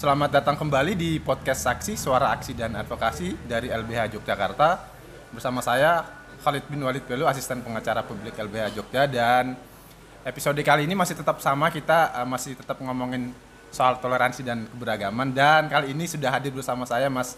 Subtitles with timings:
[0.00, 4.80] Selamat datang kembali di podcast Saksi Suara Aksi dan Advokasi dari LBH Yogyakarta
[5.28, 6.08] bersama saya
[6.40, 9.60] Khalid bin Walid Belu, asisten pengacara publik LBH Jogja dan
[10.24, 13.36] episode kali ini masih tetap sama kita eh, masih tetap ngomongin
[13.68, 17.36] soal toleransi dan keberagaman dan kali ini sudah hadir bersama saya Mas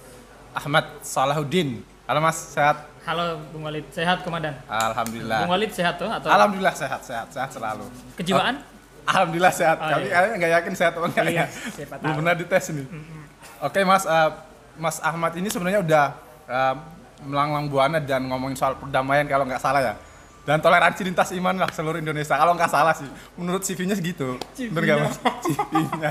[0.55, 1.83] Ahmad Salahuddin.
[2.07, 2.87] Halo Mas, sehat?
[3.03, 4.55] Halo Bung Walid, sehat Komandan?
[4.71, 5.51] Alhamdulillah.
[5.51, 7.91] Bung Walid sehat tuh atau Alhamdulillah sehat, sehat, sehat selalu.
[8.15, 8.63] kejiwaan?
[9.05, 9.77] Alhamdulillah sehat.
[9.77, 10.33] Oh, Kali iya.
[10.33, 11.47] nggak yakin sehat atau enggak Iya, ya?
[11.71, 12.87] siapa Belum pernah dites nih.
[13.61, 14.31] Oke Mas, eh,
[14.75, 16.05] Mas Ahmad ini sebenarnya udah
[16.45, 16.75] eh,
[17.23, 19.95] melanglang buana dan ngomongin soal perdamaian kalau nggak salah ya.
[20.43, 22.35] Dan toleransi lintas iman lah seluruh Indonesia.
[22.35, 24.43] Kalau nggak salah sih, menurut CV-nya segitu.
[24.59, 25.15] Bener nggak Mas?
[25.41, 26.11] CV-nya.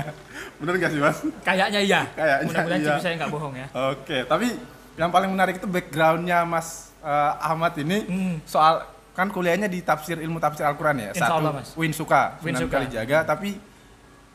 [0.56, 1.18] Bener nggak sih Mas?
[1.44, 2.00] Kayaknya iya.
[2.10, 2.88] Kayaknya Mudah-mudahan iya.
[2.88, 3.66] CV saya nggak bohong ya.
[3.92, 4.56] Oke, tapi
[4.94, 8.34] yang paling menarik itu backgroundnya Mas eh, Ahmad ini Hmm.
[8.42, 11.68] soal kan kuliahnya di tafsir ilmu tafsir Al-Quran ya, Insya satu Allah, Mas.
[11.76, 12.76] Win Suka, Win Sunan Suka.
[12.80, 13.60] Kalijaga, tapi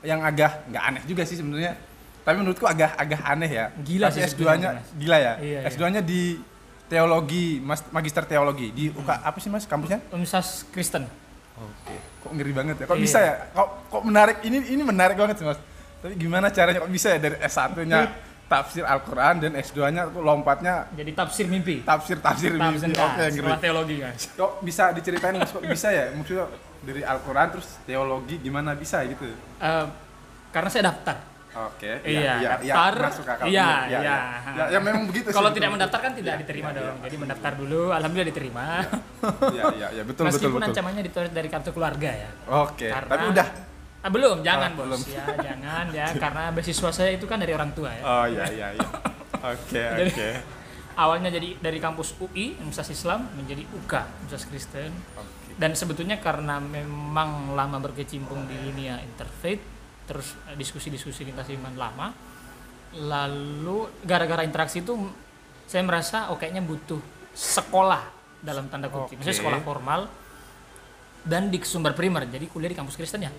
[0.01, 1.73] yang agak nggak aneh juga sih sebenarnya.
[2.21, 3.65] Tapi menurutku agak agak aneh ya.
[3.73, 4.89] Gila Tapi sih S2-nya sebenarnya, Mas.
[4.93, 5.33] gila ya.
[5.39, 5.69] Iya, iya.
[5.71, 6.21] S2-nya di
[6.87, 9.99] teologi, mas, magister teologi di UK apa sih Mas kampusnya?
[10.09, 11.03] Universitas Kristen.
[11.57, 11.95] Oke.
[12.21, 12.85] Kok ngeri banget ya?
[12.85, 13.03] Kok Iya.
[13.03, 13.33] bisa ya?
[13.51, 14.37] Kok kok menarik?
[14.41, 15.59] Ini ini menarik banget sih Mas.
[15.97, 17.99] Tapi gimana caranya kok bisa ya dari S1-nya
[18.47, 21.83] tafsir Al-Quran dan S2-nya tuh lompatnya Jadi tafsir mimpi.
[21.83, 22.95] tafsir tafsir Tafsir mimpi.
[22.95, 23.37] nah, Oke, ngeri.
[23.37, 24.23] sekolah teologi guys.
[24.33, 26.09] Kok bisa diceritain Mas kok bisa ya?
[26.11, 26.47] Maksudnya
[26.79, 29.27] dari Al-Quran terus teologi gimana bisa gitu?
[29.57, 29.85] Eh,
[30.49, 31.17] karena saya daftar.
[31.57, 31.89] Oke.
[32.05, 32.93] Iya, ya, ya, daftar.
[33.03, 33.45] masuk akal.
[33.49, 33.99] Iya, ya, iya.
[33.99, 34.17] ya.
[34.53, 35.27] Ya, ya memang begitu.
[35.27, 36.85] Kalau tidak mendaftar kan tidak Iya, diterima iya, dong.
[36.93, 37.03] iya.
[37.03, 38.65] Jadi mendaftar dulu, alhamdulillah diterima.
[39.49, 40.69] Iya, iya, iya, betul, betul, Meskipun betul.
[40.69, 42.29] ancamannya ditulis dari kartu keluarga ya.
[42.61, 43.47] Oke, Karena- tapi udah.
[44.01, 44.85] Ah, belum, jangan Oh, bos.
[44.85, 45.01] belum.
[45.09, 48.03] Ya, jangan ya, karena beasiswa saya itu kan dari orang tua ya.
[48.05, 48.87] Oh iya, iya, iya.
[49.37, 50.29] Oke, oke.
[50.97, 53.93] awalnya jadi dari kampus UI Universitas Islam menjadi UK
[54.25, 55.53] Universitas Kristen Oke.
[55.53, 59.61] dan sebetulnya karena memang lama berkecimpung di dunia interfaith
[60.09, 62.07] terus eh, diskusi-diskusi lintas iman lama
[62.97, 64.97] lalu gara-gara interaksi itu
[65.69, 66.97] saya merasa oh kayaknya butuh
[67.29, 68.01] sekolah
[68.41, 69.21] dalam tanda kutip.
[69.21, 70.09] Maksudnya sekolah formal
[71.21, 73.29] dan di sumber primer jadi kuliah di kampus Kristen ya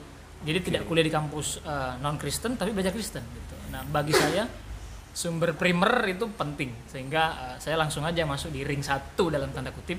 [0.47, 1.63] jadi tidak kuliah di kampus
[1.99, 3.55] non Kristen tapi belajar Kristen gitu.
[3.75, 4.47] Nah bagi saya
[5.19, 6.71] sumber primer itu penting.
[6.87, 9.99] Sehingga eh, saya langsung aja masuk di ring satu dalam tanda kutip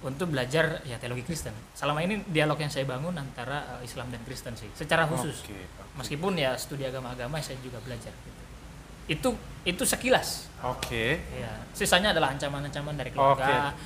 [0.00, 1.52] untuk belajar ya teologi Kristen.
[1.76, 5.44] Selama ini dialog yang saya bangun antara eh, Islam dan Kristen sih secara khusus.
[5.44, 6.00] Oke, oke.
[6.00, 8.42] meskipun ya studi agama-agama saya juga belajar gitu.
[9.06, 9.28] itu
[9.68, 10.48] itu sekilas.
[10.64, 11.20] Oke.
[11.36, 13.76] ya sisanya adalah ancaman-ancaman dari keluarga.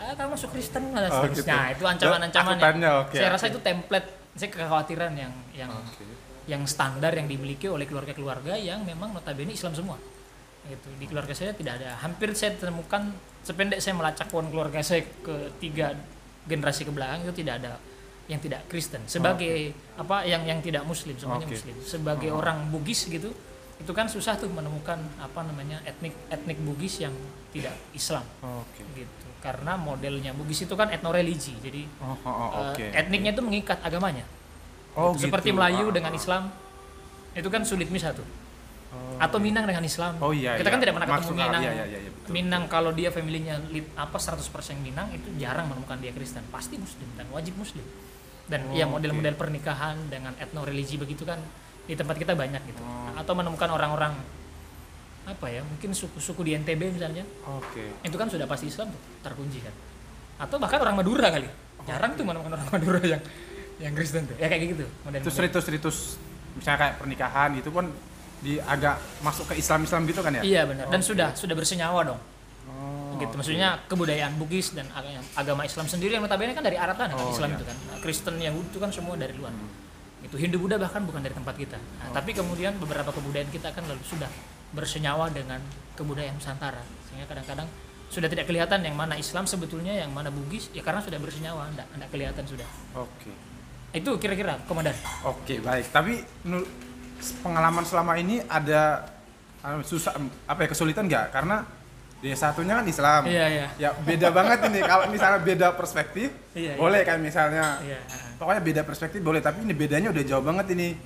[0.00, 1.44] Ah kamu masuk Kristen Oh, gitu.
[1.44, 6.04] itu ancaman-ancaman yang oke, saya rasa itu template saya kekhawatiran yang yang Oke.
[6.46, 9.98] yang standar yang dimiliki oleh keluarga-keluarga yang memang notabene Islam semua.
[10.66, 10.88] Gitu.
[11.00, 11.96] Di keluarga saya tidak ada.
[12.04, 13.10] Hampir saya temukan
[13.42, 15.96] sependek saya melacak pohon keluarga saya ke tiga
[16.44, 17.72] generasi ke belakang itu tidak ada
[18.30, 19.02] yang tidak Kristen.
[19.10, 21.58] Sebagai apa yang yang tidak Muslim semuanya Oke.
[21.58, 21.74] Muslim.
[21.82, 23.34] Sebagai orang Bugis gitu
[23.80, 27.16] itu kan susah tuh menemukan apa namanya etnik etnik Bugis yang
[27.50, 28.84] tidak Islam Oke.
[28.94, 32.86] gitu karena modelnya Bugis itu kan etno religi jadi Oh, oh, oh, eh, oke.
[32.92, 34.28] etniknya itu mengikat agamanya
[34.92, 35.26] Oh, Gitu.
[35.26, 35.56] seperti gitu.
[35.56, 36.18] Melayu Ah, dengan ah.
[36.18, 36.42] Islam
[37.32, 38.26] itu kan sulit misah tuh
[38.90, 40.58] Oh, atau Minang dengan Islam Oh iya.
[40.58, 40.74] kita iya.
[40.74, 41.38] kan tidak pernah ketemu akal.
[41.38, 42.30] Minang Iya, iya, iya, iya, betul.
[42.34, 44.42] Minang kalau dia familinya lit- apa 100%
[44.76, 47.86] Minang itu jarang menemukan dia Kristen pasti Muslim dan wajib Muslim
[48.44, 51.38] dan Oh, ya model-model pernikahan dengan etno religi begitu kan
[51.90, 52.78] di tempat kita banyak gitu.
[52.80, 53.10] Oh.
[53.18, 54.14] atau menemukan orang-orang
[55.26, 57.26] apa ya mungkin suku-suku di NTB misalnya.
[57.50, 57.98] Oke.
[58.00, 59.74] itu kan sudah pasti Islam tuh terkunci kan.
[60.40, 61.50] Atau bahkan orang Madura kali.
[61.84, 63.22] Jarang tuh menemukan orang Madura yang
[63.82, 64.36] yang Kristen tuh.
[64.38, 64.86] Ya kayak gitu
[65.20, 65.96] Terus ritus-ritus
[66.54, 67.90] misalnya kayak pernikahan itu pun
[68.40, 70.42] di agak masuk ke Islam-Islam gitu kan ya?
[70.42, 70.88] iya benar.
[70.88, 71.08] Dan Oke.
[71.12, 72.20] sudah sudah bersenyawa dong.
[72.70, 73.36] Oh, gitu.
[73.36, 77.28] maksudnya kebudayaan Bugis dan aga- agama Islam sendiri yang notabene kan dari Arab kan Oh,
[77.28, 77.56] Islam iya.
[77.60, 77.76] itu kan.
[77.84, 79.52] Nah, Kristen Yahudi itu kan semua dari luar.
[79.52, 79.68] Hmm.
[80.20, 82.14] Itu Hindu Buddha bahkan bukan dari tempat kita nah, Oh.
[82.14, 84.28] tapi kemudian beberapa kebudayaan kita kan lalu sudah
[84.70, 85.58] bersenyawa dengan
[85.94, 87.66] kebudayaan Nusantara sehingga kadang-kadang
[88.06, 91.86] sudah tidak kelihatan yang mana Islam sebetulnya yang mana Bugis ya karena sudah bersenyawa enggak,
[91.92, 93.30] enggak kelihatan sudah Oke.
[93.90, 94.94] itu kira-kira komandan
[95.24, 95.90] Oke, baik.
[95.90, 96.22] Tapi
[97.40, 99.06] pengalaman selama ini ada
[99.60, 101.30] uh, susah apa ya kesulitan nggak?
[101.30, 101.62] Karena
[102.20, 103.22] dia satunya kan Islam.
[103.26, 104.80] iya iya Ya beda banget ini.
[104.80, 106.74] Kalau misalnya beda perspektif, Iya, iya.
[106.76, 108.00] boleh kayak misalnya iya
[108.40, 109.38] pokoknya beda perspektif boleh.
[109.38, 110.96] Tapi ini bedanya udah jauh banget ini.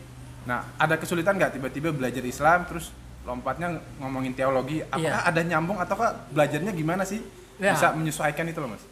[0.46, 2.94] Nah, ada kesulitan nggak tiba-tiba belajar Islam terus
[3.26, 4.84] lompatnya ngomongin teologi?
[4.84, 5.26] Apakah Iya.
[5.26, 7.18] ada nyambung ataukah belajarnya gimana sih?
[7.58, 7.74] Ya.
[7.74, 8.84] Bisa menyesuaikan itu loh mas?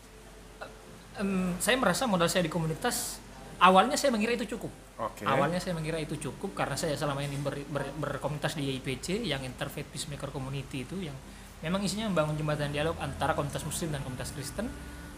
[1.15, 3.21] Em, saya merasa modal saya di komunitas
[3.61, 5.27] awalnya saya mengira itu cukup Oke.
[5.27, 9.43] Awalnya saya mengira itu cukup karena saya selama ini ber, ber- berkomunitas di YIPC yang
[9.43, 11.17] Interfaith Peacemaker Community itu yang
[11.59, 14.71] memang isinya membangun jembatan dialog antara komunitas muslim dan komunitas Kristen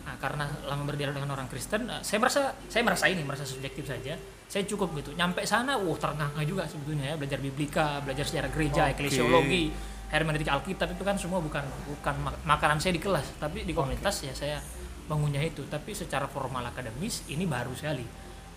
[0.05, 3.89] Nah, karena lama berdialog dengan orang Kristen, eh, saya merasa saya merasa ini merasa subjektif
[3.89, 4.15] saja.
[4.45, 5.17] Saya cukup gitu.
[5.17, 8.93] Nyampe sana, wah terengah juga sebetulnya ya belajar biblika, belajar sejarah gereja, Oke.
[9.01, 9.73] eklesiologi,
[10.13, 14.23] hermeneutika Alkitab itu kan semua bukan bukan mak- makanan saya di kelas, tapi di komunitas
[14.23, 14.61] ya saya
[15.09, 15.65] mengunyah itu.
[15.65, 18.05] Tapi secara formal akademis ini baru sekali.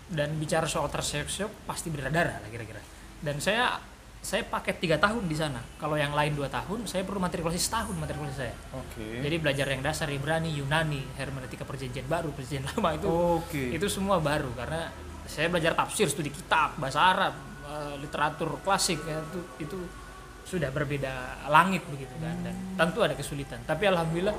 [0.08, 2.80] Dan bicara soal terseok-seok pasti berdarah lah kira-kira.
[3.20, 3.76] Dan saya
[4.18, 5.62] saya paket tiga tahun di sana.
[5.78, 8.54] Kalau yang lain dua tahun, saya perlu matrikulasi setahun matrikulasi saya.
[8.74, 9.22] Oke.
[9.22, 13.64] Jadi belajar yang dasar Ibrani, Yunani, hermeneutika perjanjian baru, perjanjian lama itu Oke.
[13.72, 14.90] itu semua baru karena
[15.28, 17.34] saya belajar tafsir, studi kitab, bahasa Arab,
[17.68, 19.78] eh, literatur klasik ya, itu itu
[20.48, 23.60] sudah berbeda langit begitu kan dan tentu ada kesulitan.
[23.68, 24.32] Tapi alhamdulillah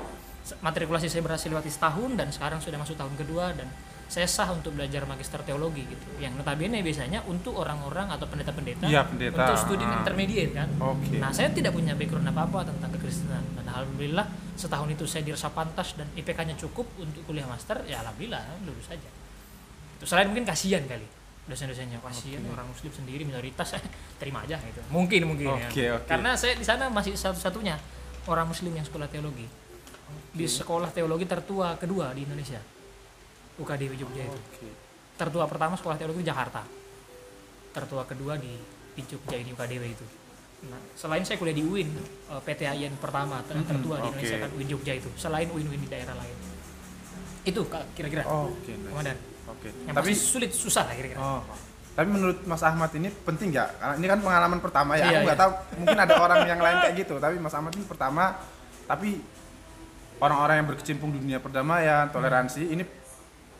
[0.58, 3.70] matrikulasi saya berhasil lewati setahun dan sekarang sudah masuk tahun kedua dan
[4.10, 6.02] saya sah untuk belajar magister teologi gitu.
[6.18, 9.38] Yang notabene biasanya untuk orang-orang atau pendeta-pendeta Iya, pendeta.
[9.38, 10.02] untuk studi Ah.
[10.02, 10.66] intermediate kan.
[10.82, 11.22] Oke.
[11.22, 13.38] Nah, saya tidak punya background apa-apa tentang kekristenan.
[13.54, 14.26] Dan alhamdulillah
[14.58, 19.06] setahun itu saya dirasa pantas dan IPK-nya cukup untuk kuliah master, ya alhamdulillah lulus saja.
[19.94, 21.06] Itu selain mungkin kasihan kali
[21.46, 23.74] dosen-dosennya kasihan orang muslim sendiri minoritas
[24.20, 24.82] terima aja gitu.
[24.90, 25.94] Mungkin mungkin Oke, ya.
[25.96, 26.06] oke.
[26.06, 27.78] Karena saya di sana masih satu-satunya
[28.26, 29.46] orang muslim yang sekolah teologi.
[30.30, 32.58] Di sekolah teologi tertua kedua di Indonesia.
[33.60, 34.38] UKDW Jogja itu.
[34.40, 34.68] Oke.
[35.20, 36.64] Tertua pertama sekolah teologi di Jakarta.
[37.70, 38.56] Tertua kedua di,
[38.96, 40.06] di Jogja ini UKDW itu.
[40.60, 44.16] Nah, selain saya kuliah di UIN, eh, PTAIN pertama ter- tertua di oke.
[44.16, 45.08] Indonesia kan UIN Jogja itu.
[45.16, 46.36] Selain UIN-UIN di daerah lain.
[47.44, 47.64] Itu
[47.96, 48.24] kira-kira.
[48.28, 48.72] Oke.
[48.76, 48.92] nice.
[48.92, 49.18] Komandan.
[49.48, 49.68] Oke.
[49.88, 51.20] Yang Tapi sulit susah lah kira-kira.
[51.20, 51.40] Oh.
[51.90, 53.68] Tapi menurut Mas Ahmad ini penting nggak?
[53.76, 55.04] Karena ini kan pengalaman pertama ya.
[55.04, 55.44] Iya, Aku nggak iya.
[55.44, 55.52] tahu.
[55.80, 57.14] Mungkin ada orang yang lain kayak gitu.
[57.16, 58.24] Tapi Mas Ahmad ini pertama.
[58.84, 59.08] Tapi
[60.20, 62.84] orang-orang yang berkecimpung di dunia perdamaian, toleransi ini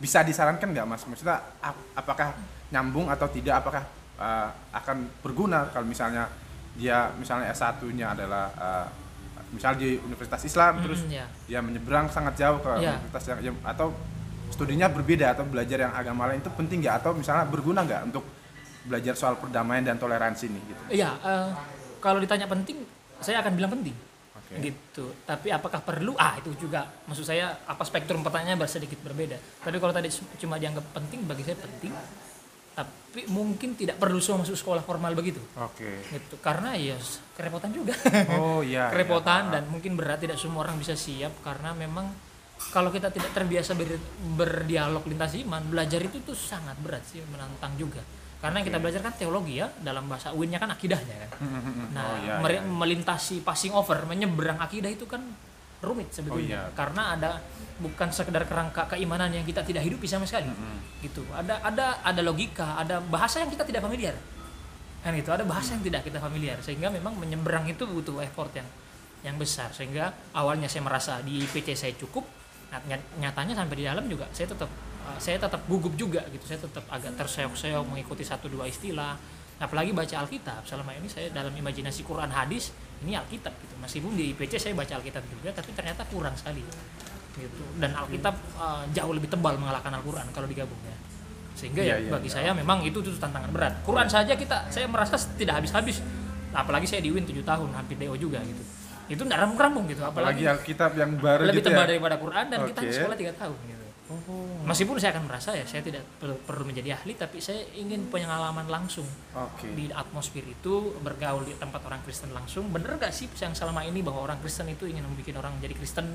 [0.01, 1.05] bisa disarankan nggak Mas?
[1.05, 2.33] Maksudnya ap- apakah
[2.69, 3.61] nyambung atau tidak?
[3.61, 3.85] Apakah
[4.17, 6.27] uh, akan berguna kalau misalnya
[6.73, 8.87] dia misalnya S1-nya adalah uh,
[9.51, 11.27] misal di Universitas Islam Mm, terus ya.
[11.45, 12.97] dia menyeberang sangat jauh ke Iya.
[12.97, 13.91] universitas yang, yang- atau
[14.49, 18.25] studinya berbeda atau belajar yang agama lain itu penting nggak atau misalnya berguna nggak untuk
[18.81, 20.83] belajar soal perdamaian dan toleransi nih gitu.
[20.97, 21.49] Iya, eh,
[21.99, 22.83] kalau ditanya penting,
[23.19, 23.93] saya akan bilang penting.
[24.51, 24.75] Oke.
[24.75, 25.05] Gitu.
[25.23, 26.19] Tapi apakah perlu?
[26.19, 29.39] Ah, itu juga maksud saya apa spektrum pertanyaannya sedikit berbeda.
[29.63, 30.11] Tapi kalau tadi
[30.43, 31.95] cuma dianggap penting bagi saya penting.
[32.71, 35.39] Tapi mungkin tidak perlu semua masuk sekolah formal begitu.
[35.55, 36.03] Oke.
[36.11, 36.35] Gitu.
[36.43, 36.99] Karena ya
[37.39, 37.95] kerepotan juga.
[38.35, 38.89] Oh iya.
[38.93, 39.53] kerepotan iya.
[39.59, 42.11] dan mungkin berat tidak semua orang bisa siap karena memang
[42.69, 44.03] kalau kita tidak terbiasa ber-
[44.37, 48.05] berdialog lintas iman belajar itu tuh sangat berat sih menantang juga
[48.41, 51.31] karena yang kita belajar kan teologi ya dalam bahasa UIN-nya kan akidahnya kan.
[51.93, 52.65] Nah Oh, iya, mere- iya.
[52.65, 55.21] melintasi passing over menyeberang akidah itu kan
[55.81, 56.61] rumit sebetulnya.
[56.61, 56.73] Oh, iya.
[56.73, 57.41] karena ada
[57.77, 60.49] bukan sekedar kerangka keimanan yang kita tidak hidupi sama sekali.
[61.01, 61.21] Gitu.
[61.31, 64.17] Ada ada ada logika ada bahasa yang kita tidak familiar.
[65.01, 66.61] Kan itu ada bahasa yang tidak kita familiar.
[66.61, 68.69] Sehingga memang menyeberang itu butuh effort yang
[69.21, 69.73] yang besar.
[69.73, 72.25] Sehingga awalnya saya merasa di IPC saya cukup
[72.85, 74.69] ny- nyatanya sampai di dalam juga saya tetap
[75.11, 76.47] uh, saya tetap gugup juga gitu.
[76.47, 79.19] Saya tetap agak terseok-seok mengikuti satu dua istilah.
[79.61, 80.65] Apalagi baca Alkitab.
[80.65, 82.71] Selama ini saya dalam imajinasi Quran hadis
[83.03, 83.75] ini Alkitab gitu.
[83.83, 86.63] Meskipun di IPC saya baca Alkitab juga tapi ternyata kurang sekali
[87.37, 87.63] gitu.
[87.77, 90.97] Dan Alkitab uh, jauh lebih tebal mengalahkan Al-Quran kalau digabung ya
[91.61, 92.37] sehingga ya iya, bagi iya.
[92.41, 93.85] saya memang itu tuh tantangan berat.
[93.85, 96.01] Quran saja kita saya merasa tidak habis-habis.
[96.57, 98.63] Apalagi saya di UIN 7 tahun hampir DO juga gitu.
[99.11, 101.89] Itu tidak rampung-rampung gitu Apalagi apalagi, Alkitab yang baru lebih gitu tebal ya.
[101.95, 102.95] daripada Quran dan kita Oke.
[102.95, 103.80] sekolah 3 tahun gitu
[104.67, 108.67] meskipun saya akan merasa ya saya tidak perlu, perlu menjadi ahli tapi saya ingin pengalaman
[108.67, 109.07] langsung.
[109.31, 109.71] Oke.
[109.73, 114.03] di atmosfer itu bergaul di tempat orang Kristen langsung bener gak sih yang selama ini
[114.03, 116.07] bahwa orang Kristen itu ingin membuat orang menjadi Kristen?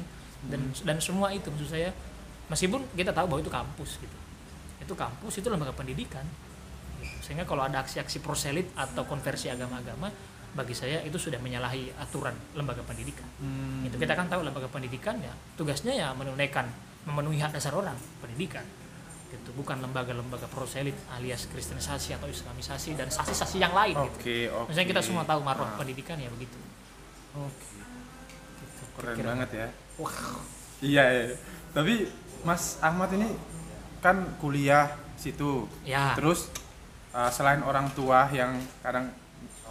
[0.45, 1.89] Dan dan semua itu maksud saya
[2.51, 4.17] meskipun kita tahu bahwa itu kampus gitu.
[4.83, 6.25] Itu kampus itu lembaga pendidikan.
[6.95, 7.31] Gitu.
[7.31, 10.09] sehingga kalau ada aksi-aksi proselit atau konversi agama-agama
[10.55, 13.27] bagi saya itu sudah menyalahi aturan lembaga pendidikan.
[13.43, 13.83] Hmm.
[13.83, 16.65] itu kita kan tahu lembaga pendidikan ya tugasnya ya menunaikan
[17.05, 18.65] memenuhi hak dasar orang pendidikan
[19.27, 24.67] gitu bukan lembaga-lembaga proselit alias kristenisasi atau islamisasi dan sasi-sasi yang lain gitu Oke, oke.
[24.69, 25.77] Misalnya kita semua tahu marwah Ah.
[25.77, 26.55] pendidikan ya begitu.
[27.35, 27.67] Oke.
[28.55, 29.27] Gitu, Keren kira-kira.
[29.27, 29.67] banget ya.
[29.97, 30.17] Wah,
[30.77, 31.23] Iya, iya.
[31.71, 31.93] Tapi
[32.41, 33.31] Mas Ahmad ini
[33.99, 35.65] kan kuliah situ.
[35.83, 36.13] ya.
[36.13, 36.47] Terus
[37.11, 39.09] uh, selain orang tua yang kadang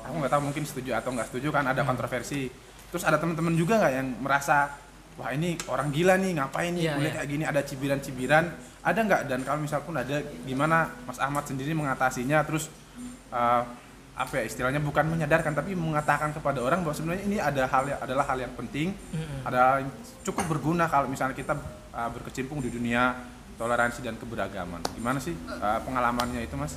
[0.01, 1.89] aku nggak tahu mungkin setuju atau nggak setuju kan ada Hmm.
[1.89, 2.51] kontroversi.
[2.91, 4.77] Terus ada teman-teman juga nggak yang merasa
[5.15, 7.17] wah ini orang gila nih ngapain nih Iya, kuliah iya.
[7.21, 7.45] kayak gini?
[7.47, 8.45] Ada cibiran-cibiran
[8.85, 9.21] ada nggak?
[9.31, 12.45] Dan kalau misal pun ada gimana Mas Ahmad sendiri mengatasinya?
[12.45, 12.69] Terus
[13.33, 13.63] uh,
[14.15, 14.79] apa ya istilahnya?
[14.83, 18.53] Bukan menyadarkan tapi mengatakan kepada orang bahwa sebenarnya ini ada hal yang adalah hal yang
[18.55, 19.49] penting Mm-mm.
[19.49, 19.83] ada
[20.23, 21.57] cukup berguna kalau misalnya kita
[21.95, 23.15] uh, berkecimpung di dunia
[23.55, 24.83] toleransi dan keberagaman.
[24.99, 26.75] Gimana sih uh, pengalamannya itu mas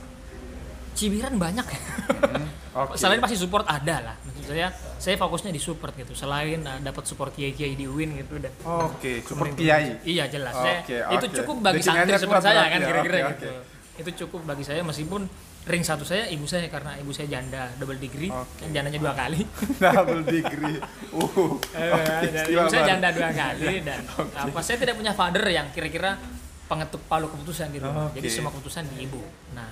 [0.97, 1.61] Cibiran banyak.
[1.61, 2.97] Hmm, Oke.
[2.97, 4.15] Selain pasti support ada lah.
[4.17, 6.11] Maksud saya saya fokusnya di support gitu.
[6.11, 10.01] Selain uh, dapat support kiai-kiai di UIN gitu dan Oke, support kiai.
[10.01, 10.51] Iya jelas.
[10.51, 12.87] Saya- Oke, itu cukup bagi Backingannya santri seperti saya kan ya.
[12.87, 13.49] kira-kira Oke, gitu.
[13.97, 15.21] Itu cukup bagi saya meskipun
[15.67, 18.65] ring satu saya ibu saya karena ibu saya janda double degree Oke.
[18.65, 19.41] dan jandanya dua kali.
[19.83, 20.77] Double degree.
[21.13, 21.53] Uh.
[21.77, 21.91] Eh,
[22.25, 22.89] dan istimewa ibu saya banget.
[22.89, 23.99] janda dua kali dan
[24.33, 26.17] apa saya tidak punya father yang kira-kira
[26.65, 28.07] pengetuk palu keputusan rumah.
[28.07, 28.17] Oke.
[28.17, 29.19] Jadi semua keputusan di ibu.
[29.51, 29.67] Nah,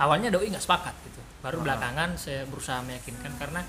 [0.00, 1.20] awalnya doi nggak sepakat gitu.
[1.40, 3.60] Baru belakangan saya berusaha meyakinkan karena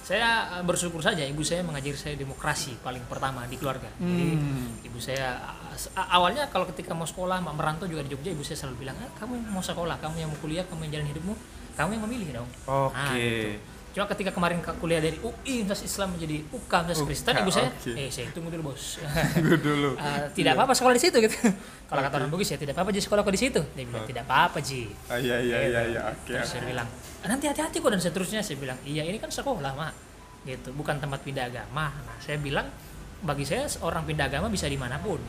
[0.00, 3.88] saya eh, bersyukur saja ibu saya mengajari saya demokrasi paling pertama di keluarga.
[3.94, 4.80] Jadi Hmm.
[4.82, 5.56] ibu saya a-
[5.94, 8.96] a- awalnya kalau ketika mau sekolah mau merantau juga di Jogja ibu saya selalu bilang
[8.98, 11.34] ah, kamu yang mau sekolah kamu yang mau kuliah kamu yang jalan hidupmu
[11.74, 12.92] kamu yang memilih dong Oke.
[12.94, 13.48] Nah, gitu.
[13.94, 17.70] Cuma ketika kemarin ke- kuliah dari UI Universitas Islam menjadi UK Universitas Kristen, ibu saya,
[17.70, 17.90] oke.
[17.94, 18.98] eh saya tunggu dulu bos.
[19.38, 19.90] Tunggu dulu.
[19.94, 21.36] Eh, tidak apa-apa sekolah di situ gitu.
[21.88, 23.60] Kalau kata orang Bugis ya tidak apa-apa ji sekolah kok di situ.
[23.70, 24.90] Dia bilang tidak apa-apa ji.
[25.06, 26.26] Ah, iya iya iya iya oke.
[26.26, 26.90] Terus saya bilang
[27.22, 29.94] "Ah, nanti hati-hati kok dan seterusnya saya bilang iya ini kan sekolah mak
[30.42, 31.94] gitu bukan tempat pindah agama.
[31.94, 32.66] Nah saya bilang
[33.22, 35.22] bagi saya orang pindah agama bisa di mana pun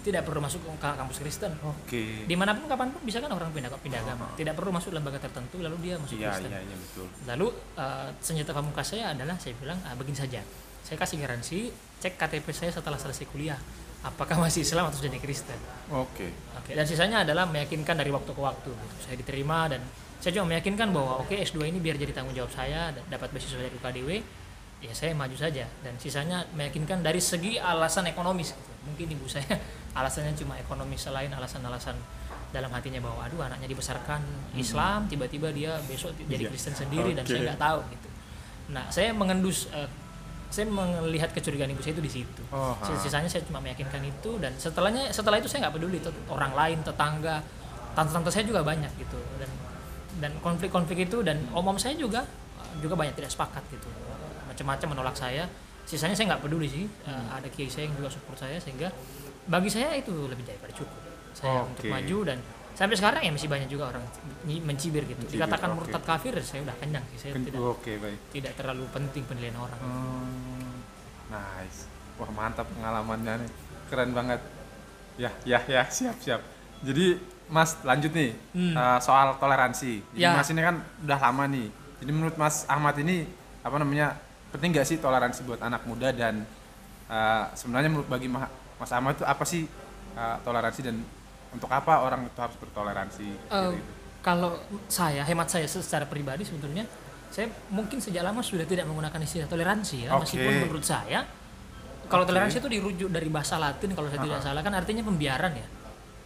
[0.00, 1.52] tidak perlu masuk ke kampus Kristen.
[1.60, 2.24] Oke.
[2.24, 4.32] Di mana pun kapan pun bisa kan orang pindah pindah agama.
[4.34, 6.50] Tidak perlu masuk lembaga tertentu lalu dia masuk Iya Kristen.
[6.50, 7.06] iya iya betul.
[7.28, 10.40] Lalu eh, senjata pamungkas saya adalah saya bilang ah, begini saja.
[10.80, 11.68] Saya kasih garansi
[12.00, 13.60] cek KTP saya setelah selesai kuliah.
[14.00, 15.60] Apakah masih Islam atau sudah jadi Kristen?
[15.92, 16.32] Oke.
[16.56, 16.72] Oke.
[16.72, 18.72] Dan sisanya adalah meyakinkan dari waktu ke waktu.
[18.72, 18.94] gitu.
[19.04, 19.84] Saya diterima dan
[20.16, 23.76] saya cuma meyakinkan bahwa oke S2 ini biar jadi tanggung jawab saya dapat beasiswa dari
[23.76, 24.10] UKDW.
[24.80, 28.72] Ya saya maju saja dan sisanya meyakinkan dari segi alasan ekonomis gitu.
[28.88, 29.44] Mungkin ibu saya
[29.92, 31.96] alasannya cuma ekonomis selain alasan-alasan
[32.50, 34.22] dalam hatinya bahwa aduh anaknya dibesarkan
[34.54, 36.50] Islam tiba-tiba dia besok jadi Iya.
[36.50, 37.30] Kristen sendiri dan Oke.
[37.30, 38.08] saya nggak tahu gitu.
[38.70, 39.86] Nah, saya mengendus eh,
[40.50, 42.42] saya melihat kecurigaan ibu saya itu di situ.
[42.50, 42.86] Oh, ha.
[42.98, 47.38] Sisanya saya cuma meyakinkan itu dan setelahnya setelah itu saya nggak peduli orang lain, tetangga,
[47.94, 49.50] tante-tante saya juga banyak gitu dan
[50.18, 52.26] dan konflik-konflik itu dan om-om saya juga
[52.78, 53.86] juga banyak tidak sepakat gitu
[54.46, 55.46] macam-macam menolak saya.
[55.86, 56.86] Sisanya saya nggak peduli sih.
[56.86, 57.30] Eh, Hmm.
[57.30, 58.90] ada kiai saya yang juga support saya sehingga
[59.46, 61.00] bagi saya itu lebih daripada cukup.
[61.30, 61.90] Saya untuk Oke.
[61.90, 62.38] maju dan
[62.72, 64.04] sampai sekarang ya masih banyak juga orang
[64.60, 65.16] mencibir gitu.
[65.16, 65.76] Mencibir, Dikatakan oke.
[65.78, 67.18] murtad kafir saya udah kenyang sih.
[67.18, 68.18] Saya Ken- tidak Oke baik.
[68.30, 69.80] tidak terlalu penting penilaian orang.
[69.80, 70.74] Hmm,
[71.28, 71.86] nice.
[72.16, 73.50] Wah mantap pengalamannya nih.
[73.86, 74.40] Keren banget.
[75.16, 76.40] Ya ya ya siap siap.
[76.80, 77.16] Jadi
[77.46, 78.72] Mas lanjut nih Hmm.
[78.72, 80.00] eh, soal toleransi.
[80.10, 80.32] Jadi Ya.
[80.32, 81.66] Mas ini kan udah lama nih.
[81.98, 83.26] Jadi menurut Mas Ahmad ini
[83.60, 84.16] apa namanya
[84.50, 86.46] penting gak sih toleransi buat anak muda dan
[87.06, 88.48] eh, sebenarnya menurut bagi Ma-
[88.80, 89.68] Mas Ahmad itu apa sih
[90.16, 90.96] eh, toleransi dan
[91.52, 93.26] untuk apa orang itu harus bertoleransi?
[93.26, 93.82] Gitu.
[94.20, 94.52] kalau
[94.84, 96.84] saya hemat saya secara pribadi sebetulnya
[97.32, 100.28] saya mungkin sejak lama sudah tidak menggunakan istilah toleransi ya Oke.
[100.28, 101.24] meskipun menurut saya
[102.10, 102.34] kalau Oke.
[102.34, 104.46] toleransi itu dirujuk dari bahasa Latin kalau saya tidak Aha.
[104.52, 105.64] salah kan artinya pembiaran ya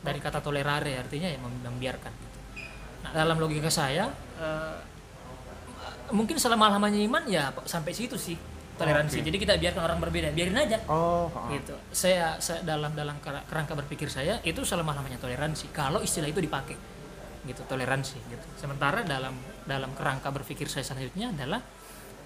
[0.02, 2.38] dari kata tolerare artinya ya mem- membiarkan gitu.
[3.06, 4.10] Nah dalam logika saya
[4.42, 4.76] eh,
[6.10, 8.34] mungkin selama lamanya iman ya sampai situ sih
[8.74, 9.16] toleransi.
[9.16, 9.26] Oke.
[9.26, 13.74] Jadi kita biarkan orang berbeda, biarin aja Oh, gitu saya, saya dalam dalam kera- kerangka
[13.74, 16.74] berpikir saya itu selama lamanya toleransi kalau istilah itu dipakai
[17.44, 21.60] gitu toleransi gitu sementara dalam dalam kerangka berpikir saya selanjutnya adalah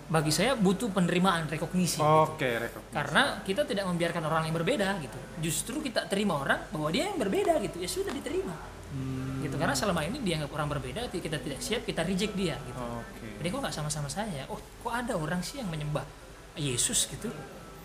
[0.06, 2.06] bagi saya butuh penerimaan rekognisi gitu.
[2.24, 2.80] Oke, rekor.
[2.88, 7.18] karena kita tidak membiarkan orang yang berbeda gitu justru kita terima orang bahwa dia yang
[7.18, 8.56] berbeda gitu ya sudah diterima
[8.88, 9.44] Hmm.
[9.44, 13.36] gitu karena selama ini dianggap orang berbeda kita tidak siap kita reject dia gitu Oke.
[13.36, 14.48] jadi kok nggak sama-sama saya?
[14.48, 16.08] Oh, kok ada orang sih yang menyembah
[16.58, 17.30] Yesus gitu?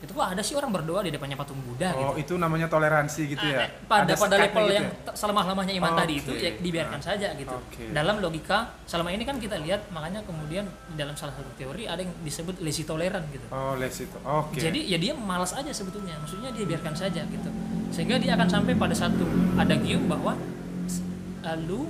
[0.03, 2.11] Itu kok ada sih orang berdoa di depannya patung Buddha gitu?
[2.11, 3.71] Oh, itu namanya toleransi gitu ya.
[3.87, 5.43] pada Ada pada level gitu yang ya?
[5.47, 7.55] lamanya iman tadi itu ya dibiarkan saja gitu.
[7.55, 7.87] Oke.
[7.95, 12.03] Dalam logika selama ini kan kita lihat makanya kemudian di dalam salah satu teori ada
[12.03, 13.47] yang disebut lazy tolerant gitu.
[13.47, 14.17] Oh, les itu.
[14.27, 14.59] Oke.
[14.59, 16.19] Jadi ya dia malas aja sebetulnya.
[16.19, 17.49] Maksudnya dia biarkan saja gitu.
[17.95, 19.23] Sehingga dia akan sampai pada satu
[19.55, 20.35] adagium bahwa
[21.47, 21.87] eh, lu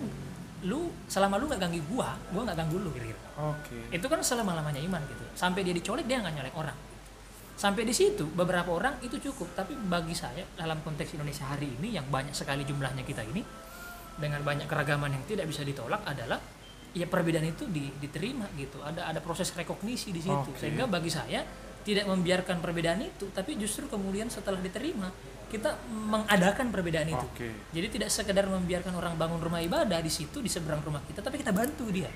[0.63, 3.19] lu selama lu nggak ganggu gua, gua nggak ganggu lu kira-kira.
[3.33, 3.89] Oke.
[3.89, 5.23] itu kan selama lamanya iman gitu.
[5.35, 6.77] Sampai dia dicolek dia nggak nyolek orang.
[7.53, 9.53] Sampai di situ beberapa orang itu cukup.
[9.53, 13.43] Tapi bagi saya dalam konteks Indonesia hari ini yang banyak sekali jumlahnya kita ini
[14.17, 16.37] dengan banyak keragaman yang tidak bisa ditolak adalah
[16.93, 18.79] ya perbedaan itu di- diterima gitu.
[18.81, 20.49] Ada ada proses rekognisi di situ.
[20.53, 20.57] Oke.
[20.61, 21.41] sehingga bagi saya
[21.83, 25.11] tidak membiarkan perbedaan itu tapi justru kemudian setelah diterima
[25.53, 27.49] kita mengadakan perbedaan itu Oke.
[27.69, 31.37] jadi tidak sekedar membiarkan orang bangun rumah ibadah di situ di seberang rumah kita tapi
[31.37, 32.09] kita bantu dia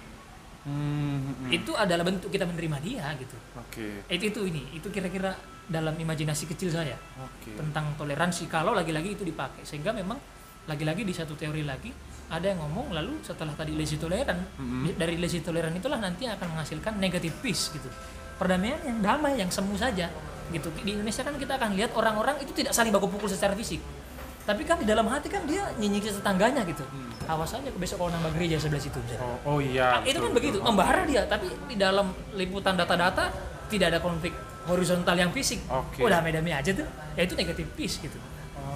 [0.68, 4.04] Hmm, hmm, itu adalah bentuk kita menerima dia gitu Oke.
[4.12, 5.32] itu itu ini itu kira-kira
[5.64, 7.56] dalam imajinasi kecil saya Oke.
[7.56, 10.20] tentang toleransi kalau lagi-lagi itu dipakai sehingga memang
[10.68, 11.88] lagi-lagi di satu teori lagi
[12.28, 15.00] ada yang ngomong lalu setelah tadi lazy tolerant Mhm.
[15.00, 17.88] dari lazy tolerant itulah nanti akan menghasilkan negative peace gitu
[18.36, 20.12] perdamaian yang damai yang semu saja
[20.50, 23.80] gitu di Indonesia kan kita akan lihat orang-orang itu tidak saling baku pukul secara fisik
[24.44, 26.88] tapi kan di dalam hati kan dia nyinyir tetangganya gitu
[27.26, 29.28] awas aja besok kalau nambah gereja sebelah situ misalnya.
[29.44, 30.00] Oh, oh iya.
[30.00, 30.68] Nah, itu kan begitu betul.
[30.72, 33.28] membahara dia tapi di dalam liputan data-data
[33.68, 34.32] tidak ada konflik
[34.64, 36.00] horizontal yang fisik Oke.
[36.00, 38.16] udah damai-damai aja tuh ya itu negatif peace gitu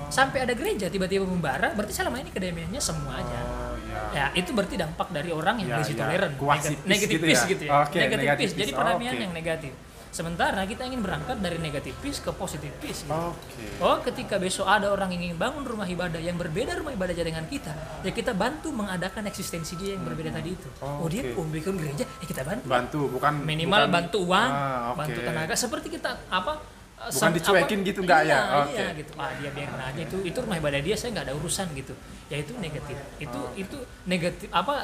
[0.08, 4.04] sampai ada gereja tiba-tiba membara berarti selama ini kedamaiannya semua aja Oh iya.
[4.12, 5.96] ya itu berarti dampak dari orang yang Ya, ya.
[5.96, 7.48] toleran Nega- peace negatif gitu peace ya?
[7.48, 9.24] gitu ya Oke, negatif peace jadi perdamaian Oke.
[9.24, 9.72] yang negatif
[10.12, 13.16] sementara kita ingin berangkat dari negatif peace ke positif peace gitu.
[13.32, 13.66] Oke.
[13.80, 17.46] Oh, ketika besok ada orang yang ingin bangun rumah ibadah yang berbeda rumah ibadahnya dengan
[17.48, 17.72] kita,
[18.04, 20.68] ya kita bantu mengadakan eksistensi dia yang berbeda tadi itu.
[20.80, 21.34] Oh, Oh, dia oke.
[21.34, 22.66] mau bikin gereja, ya kita bantu.
[22.68, 24.98] Bantu, bukan Minimal bukan- bantu uang, Ah, oke.
[25.00, 25.54] bantu tenaga.
[25.56, 26.60] Seperti kita apa?
[27.02, 28.30] Bukan dicuekin apa- gitu nggak ya?
[28.30, 28.72] iya, Oke.
[28.72, 29.12] Iya, gitu.
[29.16, 31.94] Ah, dia biarin aja itu itu rumah ibadah dia saya nggak ada urusan gitu.
[32.28, 32.94] Ya itu negatif.
[33.18, 33.50] Itu Oh.
[33.58, 34.76] itu negatif apa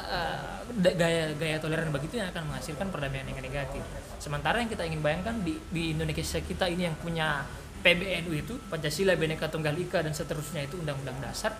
[0.74, 3.80] da- gaya gaya toleran begitu yang akan menghasilkan perdamaian yang negatif.
[4.18, 7.46] Sementara yang kita ingin bayangkan di di Indonesia kita ini yang punya
[7.78, 11.54] PBNU itu Pancasila Bhinneka Tunggal Ika dan seterusnya itu undang-undang dasar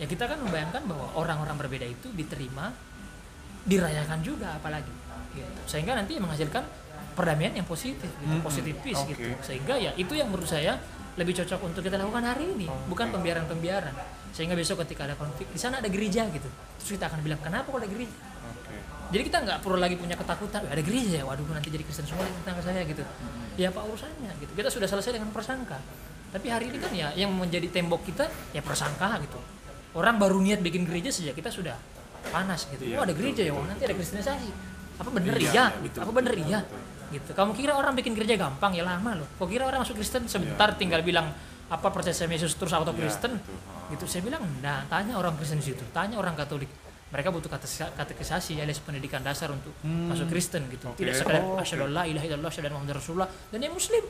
[0.00, 2.72] ya kita kan membayangkan bahwa orang-orang berbeda itu diterima
[3.62, 4.90] dirayakan juga apalagi
[5.32, 5.60] gitu.
[5.68, 6.64] sehingga nanti menghasilkan
[7.12, 8.44] perdamaian yang positif gitu, Mm-mm.
[8.44, 9.14] positif peace Oke.
[9.16, 9.28] gitu.
[9.44, 10.76] Sehingga ya itu yang menurut saya
[11.16, 13.94] lebih cocok untuk kita lakukan hari ini bukan pembiaran-pembiaran.
[14.32, 16.48] Sehingga besok ketika ada konflik di sana ada gereja gitu.
[16.80, 18.16] Terus kita akan bilang kenapa kok ada gereja?
[18.42, 18.74] Oke.
[19.12, 21.24] jadi kita nggak perlu lagi punya ketakutan "Wah, ada gereja ya?
[21.28, 23.04] Waduh nanti jadi Kristen semua di tetangga saya gitu.
[23.60, 24.52] Ya apa urusannya gitu.
[24.56, 25.76] Kita sudah selesai dengan prasangka
[26.32, 28.24] tapi hari ini kan ya yang menjadi tembok kita
[28.56, 29.36] ya prasangka gitu.
[29.92, 31.76] Orang baru niat bikin gereja sejak kita sudah
[32.32, 32.88] panas gitu.
[32.88, 34.50] Iya, oh ada betul, gereja ya betul, nanti ada kristenisasi.
[34.96, 36.60] Apa bener Iya, iya, iya, gitu betul, apa bener betul, iya?
[36.64, 36.80] betul.
[37.12, 37.30] Gitu.
[37.30, 38.72] Kamu kira orang bikin gereja gampang?
[38.72, 39.28] Ya lama loh.
[39.36, 40.24] Kok kira orang masuk Kristen?
[40.26, 41.28] Sebentar tinggal bilang
[41.68, 43.32] apa percaya sama Yesus terus auto Iya, Kristen?
[43.36, 43.56] betul.
[43.92, 44.04] gitu.
[44.06, 45.84] Saya bilang nah tanya orang Kristen di situ.
[45.90, 46.68] Tanya orang Katolik.
[47.12, 50.88] Mereka butuh kate- katekisasi alias pendidikan dasar untuk masuk Kristen gitu.
[50.88, 50.96] Hmm.
[50.96, 51.04] Oke.
[51.04, 53.28] tidak sekadar Oh, asyhadu la ilaha illallah asyhadu anna muhammadar rasulullah.
[53.52, 54.00] Dan yang muslim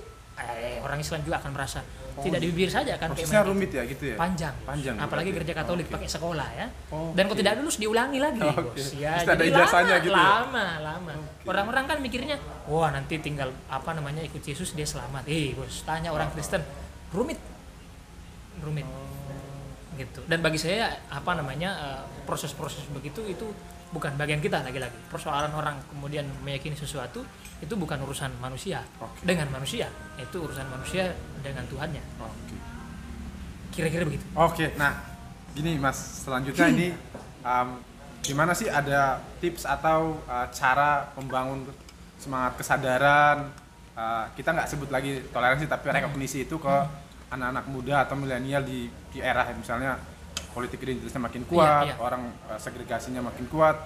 [0.58, 1.80] eh, orang Islam juga akan merasa
[2.12, 4.16] tidak di bibir saja kan Prosesnya rumit ya gitu ya?
[4.20, 5.48] panjang, Panjang apalagi berarti.
[5.48, 5.94] gereja Katolik Oke.
[5.96, 6.66] pakai sekolah ya.
[6.92, 7.16] Oke.
[7.16, 8.84] dan kalau tidak lulus diulangi lagi bos.
[9.00, 10.28] Ya ada jadi ijazahnya lama, gitu ya?
[10.28, 11.12] lama lama.
[11.48, 12.36] Orang-orang kan mikirnya
[12.68, 15.24] wah nanti tinggal apa namanya ikut Yesus dia selamat.
[15.24, 16.60] Eh bos tanya orang Kristen
[17.16, 17.40] rumit?
[18.60, 18.84] Rumit.
[19.96, 20.20] Gitu.
[20.28, 23.48] Dan bagi saya apa namanya eh, proses-proses begitu itu
[23.92, 24.96] bukan bagian kita lagi-lagi.
[25.12, 27.22] Persoalan orang kemudian meyakini sesuatu
[27.62, 28.82] itu bukan urusan manusia.
[28.98, 29.22] Oke.
[29.22, 29.86] dengan manusia
[30.18, 32.02] itu urusan manusia dengan Tuhannya.
[32.18, 32.56] Oke.
[33.72, 34.24] kira-kira begitu.
[34.36, 35.00] Oke, nah
[35.56, 36.92] gini Mas, selanjutnya ini
[37.40, 37.80] um,
[38.20, 41.64] gimana sih ada tips atau uh, cara membangun
[42.20, 43.48] semangat kesadaran?
[43.96, 46.74] uh, kita nggak sebut lagi toleransi tapi rekognisi itu ke
[47.32, 49.96] anak-anak muda atau milenial di, di era misalnya
[50.52, 51.96] politik identitasnya makin kuat, Iya, iya.
[51.98, 53.76] orang uh, segregasinya makin kuat.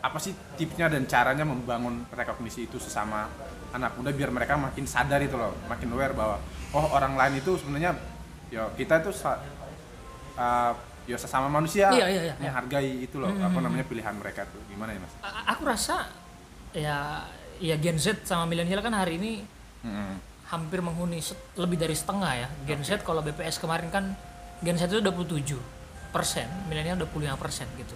[0.00, 3.26] Apa sih tipsnya dan caranya membangun rekognisi itu sesama
[3.70, 6.38] anak muda biar mereka makin sadar itu loh, makin aware bahwa
[6.72, 7.92] oh orang lain itu sebenarnya
[8.46, 9.10] ya kita itu
[10.36, 10.72] uh,
[11.06, 12.34] ya sesama manusia Iya, iya, iya.
[12.38, 15.12] menghargai itu loh apa namanya pilihan mereka tuh gimana ya mas?
[15.22, 16.06] A- aku rasa
[16.70, 17.22] ya
[17.58, 19.32] ya Gen Z sama milenial kan hari ini
[19.82, 20.18] Mm-mm.
[20.46, 21.22] hampir menghuni
[21.56, 24.04] lebih dari setengah ya Gen Z kalau BPS kemarin kan
[24.60, 25.54] Gen Z itu 27
[26.10, 27.94] persen milenial 25 persen gitu.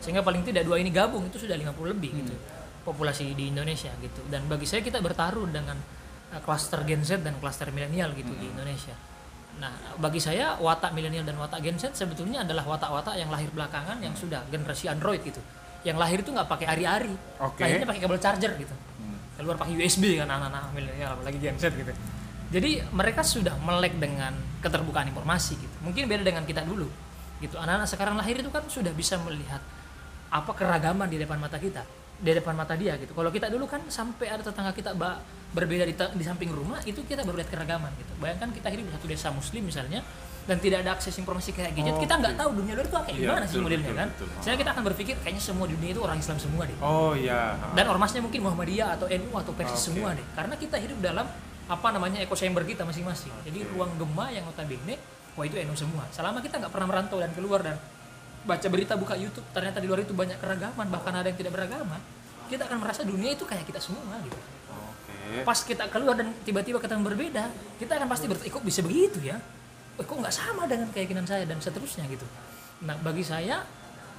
[0.00, 2.34] Sehingga paling tidak dua ini gabung itu sudah 50 lebih gitu
[2.82, 4.24] populasi di Indonesia gitu.
[4.26, 5.76] Dan bagi saya kita bertaruh dengan
[6.32, 8.96] uh, klaster Gen Z dan klaster milenial gitu di Indonesia.
[9.60, 14.00] Nah bagi saya watak milenial dan watak Gen Z sebetulnya adalah watak-watak yang lahir belakangan
[14.00, 15.40] yang sudah generasi Android gitu.
[15.84, 17.64] Yang lahir itu nggak pakai ari-ari Oke.
[17.64, 18.74] lahirnya pakai kabel charger gitu.
[19.40, 21.92] Keluar pakai USB kan anak-anak milenial apalagi Gen Z gitu.
[22.50, 25.76] Jadi mereka sudah melek dengan keterbukaan informasi gitu.
[25.86, 27.09] Mungkin beda dengan kita dulu
[27.40, 27.56] gitu.
[27.56, 29.60] Anak-anak sekarang lahir itu kan sudah bisa melihat
[30.30, 31.82] apa keragaman di depan mata kita
[32.20, 33.16] di depan mata dia gitu.
[33.16, 34.92] Kalau kita dulu kan sampai ada tetangga kita
[35.56, 38.12] berbeda di, di samping rumah itu kita baru lihat keragaman gitu.
[38.20, 40.04] Bayangkan kita hidup di satu desa muslim misalnya
[40.44, 43.22] dan tidak ada akses informasi kayak gadget kita nggak tahu dunia luar itu kayak Iya,
[43.28, 44.08] gimana sih betul, modelnya betul, kan?
[44.08, 44.26] betul.
[44.40, 46.78] sehingga kita akan berpikir kayaknya semua dunia itu orang Islam semua deh.
[46.80, 47.42] Oh iya.
[47.76, 49.84] dan ormasnya mungkin Muhammadiyah atau NU atau Persis Oke.
[49.92, 50.26] semua deh.
[50.36, 51.26] Karena kita hidup dalam
[51.70, 53.30] apa namanya echo chamber kita masing-masing.
[53.46, 54.98] Jadi ruang gema yang notabene
[55.38, 56.04] wah itu NU semua.
[56.10, 57.76] Selama kita nggak pernah merantau dan keluar dan
[58.40, 62.00] baca berita buka YouTube ternyata di luar itu banyak keragaman bahkan ada yang tidak beragama
[62.48, 64.38] kita akan merasa dunia itu kayak kita semua gitu.
[64.70, 65.44] Oke.
[65.46, 67.44] pas kita keluar dan tiba-tiba ketemu berbeda
[67.78, 69.36] kita akan pasti bertanya kok bisa begitu ya?
[70.00, 72.24] Eh, kok nggak sama dengan keyakinan saya dan seterusnya gitu.
[72.88, 73.60] Nah bagi saya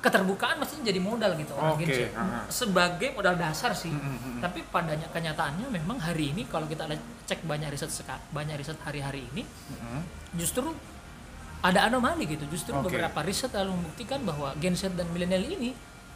[0.02, 2.50] keterbukaan mestinya jadi modal gitu orang Gen aha.
[2.50, 3.94] sebagai modal dasar sih.
[3.94, 4.42] Mm-mm.
[4.42, 6.90] tapi pada ny- kenyataannya memang hari ini kalau kita
[7.30, 7.90] cek banyak riset
[8.34, 9.46] banyak riset hari-hari ini
[10.34, 10.74] justru
[11.62, 12.90] ada anomali gitu justru Oke.
[12.90, 15.72] beberapa riset lalu membuktikan bahwa Gen Z dan milenial ini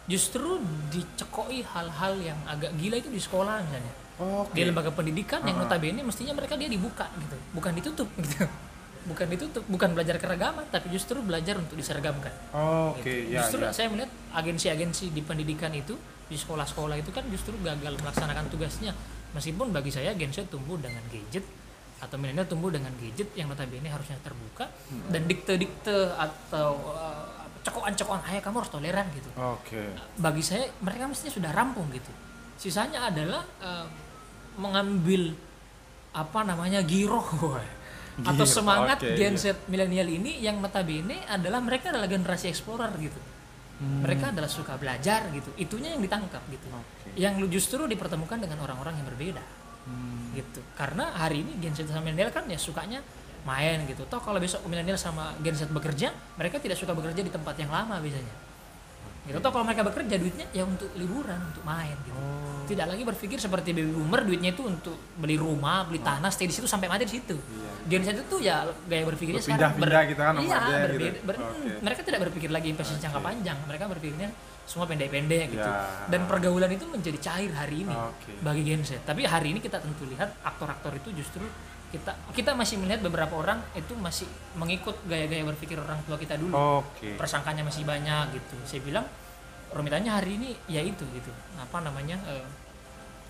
[0.10, 4.53] justru dicekoi hal-hal yang agak gila itu di sekolah misalnya Oke.
[4.53, 5.69] di lembaga pendidikan yang Uh-uh.
[5.69, 8.45] notabene mestinya mereka dia dibuka gitu bukan ditutup gitu
[9.05, 12.34] bukan itu tuh bukan belajar keragaman tapi justru belajar untuk diseragamkan
[12.89, 13.38] Oke, gitu.
[13.38, 13.69] ya, justru ya.
[13.69, 15.93] saya melihat agensi-agensi di pendidikan itu
[16.25, 18.97] di sekolah-sekolah itu kan justru gagal melaksanakan tugasnya
[19.38, 21.45] meskipun bagi saya Gen Z tumbuh dengan gadget
[21.95, 25.10] atau milenial tumbuh dengan gadget yang notabene harusnya terbuka Hmm.
[25.10, 27.25] dan dikte-dikte atau uh,
[27.63, 29.29] cokokan-cokokan ayah kamu harus toleran gitu.
[29.36, 29.81] Oke.
[30.15, 32.12] bagi saya mereka mestinya sudah rampung gitu.
[32.55, 33.88] Sisanya adalah uh,
[34.55, 35.34] mengambil
[36.15, 37.25] apa namanya giroh
[38.29, 39.36] atau semangat oke, Gen.
[39.36, 43.19] Z milenial ini yang notabene adalah mereka adalah generasi explorer gitu.
[43.75, 45.51] Mereka adalah suka belajar gitu.
[45.60, 46.67] Itunya yang ditangkap gitu.
[46.71, 47.12] Oke.
[47.19, 49.43] yang justru dipertemukan dengan orang-orang yang berbeda
[50.36, 50.62] gitu.
[50.76, 53.00] Karena hari ini Gen Z sama milenial kan ya sukanya
[53.48, 54.04] main gitu.
[54.06, 57.71] Toh kalau besok milenial sama Gen Z bekerja mereka tidak suka bekerja di tempat yang
[57.71, 58.44] lama biasanya
[59.25, 62.65] gitu toh kalau mereka bekerja duitnya ya untuk liburan untuk main gitu Oh.
[62.65, 66.53] tidak lagi berpikir seperti baby boomer duitnya itu untuk beli rumah beli tanah stay di
[66.53, 67.38] situ sampai mati di situ
[67.83, 70.85] Gen Z itu ya gaya berpikirnya sekarang Berpindah-pindah gitu kan iya nomaden gitu.
[70.89, 71.69] berbeda ber- Oke.
[71.79, 73.27] mereka tidak berpikir lagi investasi jangka Oke.
[73.27, 74.29] panjang mereka berpikirnya
[74.63, 75.85] semua pendek-pendek gitu Ya.
[76.07, 78.33] dan pergaulan itu menjadi cair hari ini Oke.
[78.39, 81.45] bagi Gen Z tapi hari ini kita tentu lihat aktor-aktor itu justru
[81.95, 84.27] kita kita masih melihat beberapa orang itu masih
[84.60, 86.51] mengikut gaya-gaya berpikir orang tua kita dulu.
[86.84, 87.15] Oke.
[87.15, 88.55] persangkanya masih banyak gitu.
[88.67, 89.05] Saya bilang
[89.71, 91.31] rumitannya hari ini ya itu gitu.
[91.55, 92.45] Apa namanya eh,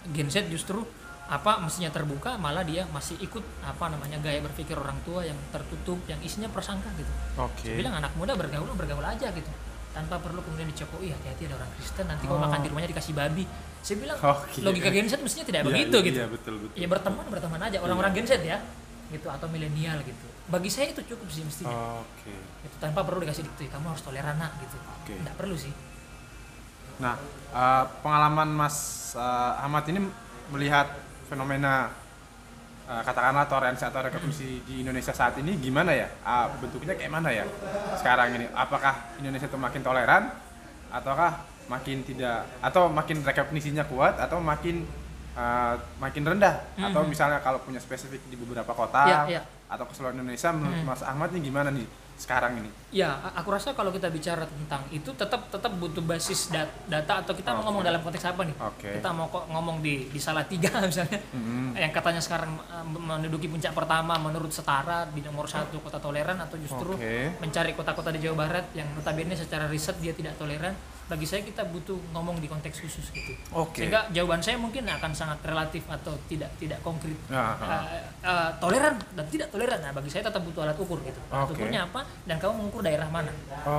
[0.10, 0.82] Gen Z justru
[1.26, 5.98] apa mestinya terbuka malah dia masih ikut apa namanya gaya berpikir orang tua yang tertutup
[6.06, 7.10] yang isinya prasangka gitu.
[7.42, 7.66] Oke.
[7.66, 9.50] saya bilang anak muda bergaul bergaul aja gitu
[9.96, 12.46] tanpa perlu kemudian dicokoi hati-hati ada orang Kristen nanti kalau Oh.
[12.46, 13.44] makan di rumahnya dikasih babi
[13.80, 14.60] saya bilang Oke.
[14.60, 16.76] logika Gen Z mestinya tidak Iya, begitu iya, gitu Iya, betul betul.
[16.76, 18.58] ya berteman berteman aja orang-orang Gen Z ya
[19.08, 22.36] gitu atau milenial gitu bagi saya itu cukup sih mestinya Oke.
[22.62, 25.16] itu tanpa perlu dikasih dikte kamu harus toleran nak gitu Oke.
[25.18, 25.72] nggak perlu sih
[26.96, 27.20] Nah,
[27.52, 28.78] eh, pengalaman Mas
[29.14, 29.22] eh,
[29.60, 30.00] Ahmad ini
[30.48, 30.88] melihat
[31.26, 31.92] fenomena
[32.86, 36.08] eh, katakanlah toleransi atau rekognisi di Indonesia saat ini gimana ya?
[36.22, 37.46] Ah, bentuknya kayak mana ya
[37.96, 38.46] sekarang ini?
[38.52, 40.24] Apakah Indonesia itu makin toleran
[40.90, 41.32] ataukah
[41.66, 44.86] makin tidak atau makin rekognisinya kuat atau makin
[45.34, 49.42] eh, makin rendah atau misalnya kalau punya spesifik di beberapa kota Iya, iya.
[49.66, 51.84] atau ke seluruh Indonesia menurut Mas Ahmad ini gimana nih
[52.16, 52.70] sekarang ini?
[52.90, 57.36] Ya, aku rasa kalau kita bicara tentang itu tetap tetap butuh basis dat- data atau
[57.36, 57.68] kita mau Oke.
[57.68, 58.56] ngomong dalam konteks apa nih?
[58.56, 58.90] Oke.
[58.96, 61.76] Kita mau kok ngomong di di salah tiga misalnya, Mhm.
[61.76, 62.56] yang katanya sekarang
[62.88, 67.36] menduduki puncak pertama menurut setara di nomor satu kota toleran atau justru Oke.
[67.38, 70.72] mencari kota-kota di Jawa Barat yang notabene secara riset dia tidak toleran.
[71.06, 73.38] Bagi saya kita butuh ngomong di konteks khusus gitu.
[73.54, 73.86] Oke.
[73.86, 77.14] Sehingga jawaban saya mungkin akan sangat relatif atau tidak tidak konkret.
[77.30, 77.54] Uh,
[78.22, 79.78] uh, toleran dan tidak toleran.
[79.80, 81.22] Nah, bagi saya tetap butuh alat ukur gitu.
[81.30, 81.62] Alat Oke.
[81.62, 83.30] ukurnya apa dan kamu mengukur daerah mana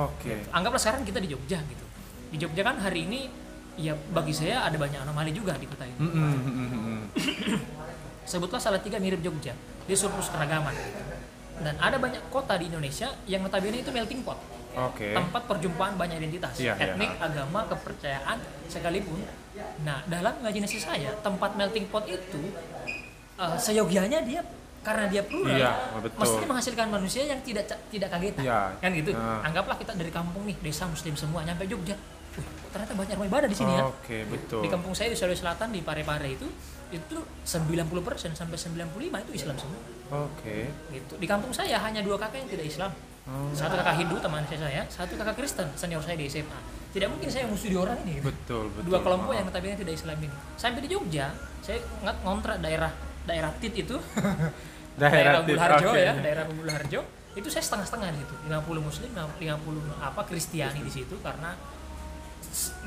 [0.07, 0.47] Oke.
[0.49, 1.85] anggaplah sekarang kita di Jogja gitu
[2.27, 3.27] di Jogja kan hari ini
[3.75, 6.99] ya bagi saya ada banyak anomali juga di kota ini Mm,
[8.31, 9.55] sebutlah salah tiga mirip Jogja
[9.87, 10.99] dia surplus keragaman gitu.
[11.63, 14.35] dan ada banyak kota di Indonesia yang notabene itu melting pot
[14.79, 15.09] Oke.
[15.11, 16.93] tempat perjumpaan banyak identitas Iya, iya.
[16.93, 18.37] etnik agama kepercayaan
[18.67, 19.25] sekalipun
[19.81, 22.41] nah dalam imajinasi saya tempat melting pot itu
[23.35, 24.41] eh, seyogianya dia
[24.79, 26.15] karena dia plural Iya, betul.
[26.15, 28.59] mestinya menghasilkan manusia yang tidak tidak kagetan Iya.
[28.77, 29.41] kan gitu Nah.
[29.41, 31.97] anggaplah kita dari kampung nih desa muslim semua nyampe Jogja
[32.37, 34.61] Wih, ternyata banyak rumah ibadah di sini ya Oke, betul.
[34.61, 36.45] di kampung saya di Sulawesi Selatan di Parepare itu
[36.87, 37.83] itu 90%
[38.31, 39.81] sampai 95 itu Islam semua
[40.23, 40.69] Oke.
[40.87, 42.91] gitu di kampung saya hanya dua kakak yang tidak Islam
[43.27, 43.51] Oh.
[43.51, 46.55] satu kakak Hindu teman saya saya satu kakak Kristen senior saya di SMA
[46.95, 48.31] tidak mungkin saya musuh di orang ini gitu.
[48.31, 48.87] Betul, betul.
[48.87, 51.27] dua kelompok yang notabene tidak Islam ini sampai di Jogja
[51.59, 52.87] saya ngat ngontrak daerah
[53.27, 53.99] daerah Tit itu
[55.01, 55.99] Daerah Tit, Buluharjo oke.
[55.99, 56.99] ya daerah Buluharjo
[57.35, 59.35] itu saya setengah-setengah di situ 50 muslim 50
[59.99, 61.51] apa Kristiani di situ karena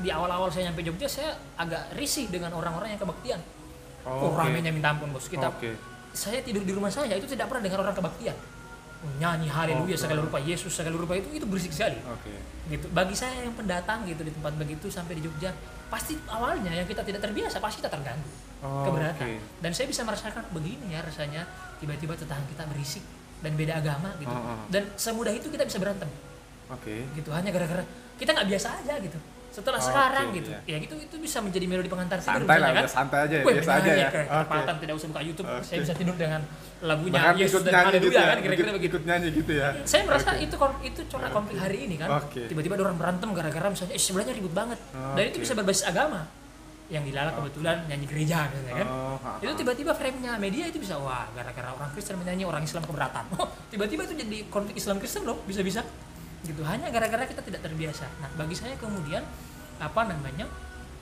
[0.01, 3.39] di awal-awal saya nyampe Jogja saya agak risih dengan orang-orang yang kebaktian
[4.03, 4.41] oh, Oh, oke.
[4.41, 5.77] ramenya minta ampun bos kita Oke.
[6.11, 8.33] saya tidur di rumah saya itu tidak pernah dengar orang kebaktian
[9.17, 9.97] nyanyi haleluya Oke.
[9.97, 12.29] segala rupa Yesus segala rupa itu itu berisik sekali Oke.
[12.69, 15.49] gitu bagi saya yang pendatang gitu di tempat begitu sampai di Jogja
[15.89, 18.29] pasti awalnya yang kita tidak terbiasa pasti kita terganggu
[18.61, 19.57] Oh, keberatan oke.
[19.57, 21.49] dan saya bisa merasakan begini ya rasanya
[21.81, 23.01] tiba-tiba tetangga kita berisik
[23.41, 24.61] dan beda agama gitu Oh, oh.
[24.69, 26.05] dan semudah itu kita bisa berantem
[26.69, 27.09] Oke.
[27.17, 27.81] gitu hanya gara-gara
[28.21, 29.17] kita nggak biasa aja gitu
[29.51, 30.63] setelah Oke, sekarang gitu iya.
[30.63, 33.71] ya gitu itu bisa menjadi melodi pengantar tidur Santai lah, udah santai aja, Wih, biasa
[33.71, 34.09] aja menyanyi ya.
[34.09, 34.31] ke Oke.
[34.31, 35.83] ketepatan tidak usah buka YouTube saya Oke.
[35.83, 36.41] bisa tidur dengan
[36.81, 38.23] lagunya Bahkan Yesus ikut dan nyanyi gitu ya.
[38.23, 39.67] kan kira-kira begitu ikut nyanyi gitu ya.
[39.83, 40.43] saya merasa Oke.
[40.47, 40.55] itu
[40.87, 42.41] itu corak konflik hari ini kan Oke.
[42.47, 46.23] tiba-tiba ada orang berantem gara-gara misalnya eh sebelahnya ribut banget dan itu bisa berbasis agama
[46.91, 50.99] yang dilalah kebetulan nyanyi gereja misalnya kan Oh, ha, itu tiba-tiba frame-nya media itu bisa
[50.99, 55.23] wah gara-gara orang Kristen menyanyi orang Islam keberatan oh tiba-tiba itu jadi konflik Islam Kristen
[55.23, 55.83] loh bisa-bisa
[56.45, 56.61] gitu.
[56.65, 58.05] Hanya gara-gara kita tidak terbiasa.
[58.21, 59.21] Nah bagi saya kemudian
[59.81, 60.45] apa namanya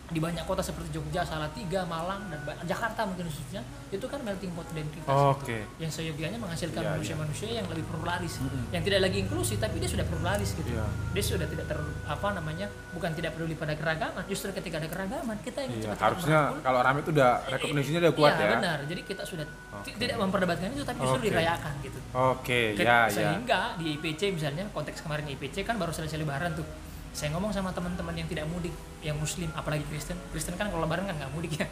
[0.10, 4.66] di banyak kota seperti Jogja, Salatiga, Malang dan Jakarta mungkin khususnya itu kan melting pot
[4.68, 5.06] identitas.
[5.08, 5.66] Oke.
[5.78, 10.04] Yang seyogianya menghasilkan Iya, manusia-manusia yang lebih pluralis, yang tidak lagi inklusi tapi dia sudah
[10.04, 10.66] pluralis gitu.
[10.68, 10.86] Iya.
[11.12, 15.38] Dia sudah tidak ter apa namanya bukan tidak peduli pada keragaman, justru ketika ada keragaman
[15.40, 16.64] kita ingin Iya, cepat-cepat harusnya merangkul.
[16.64, 18.50] kalau Rame itu udah rekognisinya udah kuat Iya, ya.
[18.58, 18.78] benar.
[18.84, 19.46] Jadi kita sudah
[19.80, 21.28] ti- tidak memperdebatkan itu tapi justru Oke.
[21.28, 22.00] dirayakan gitu.
[22.12, 23.12] Oke, Ke- ya ya.
[23.12, 26.66] sehingga di IPC misalnya konteks kemarin IPC kan baru selesai lebaran tuh
[27.14, 30.18] saya ngomong sama teman-teman yang tidak mudik yang muslim apalagi Kristen.
[30.30, 31.68] Kristen kan kalau lebaran kan nggak mudik ya.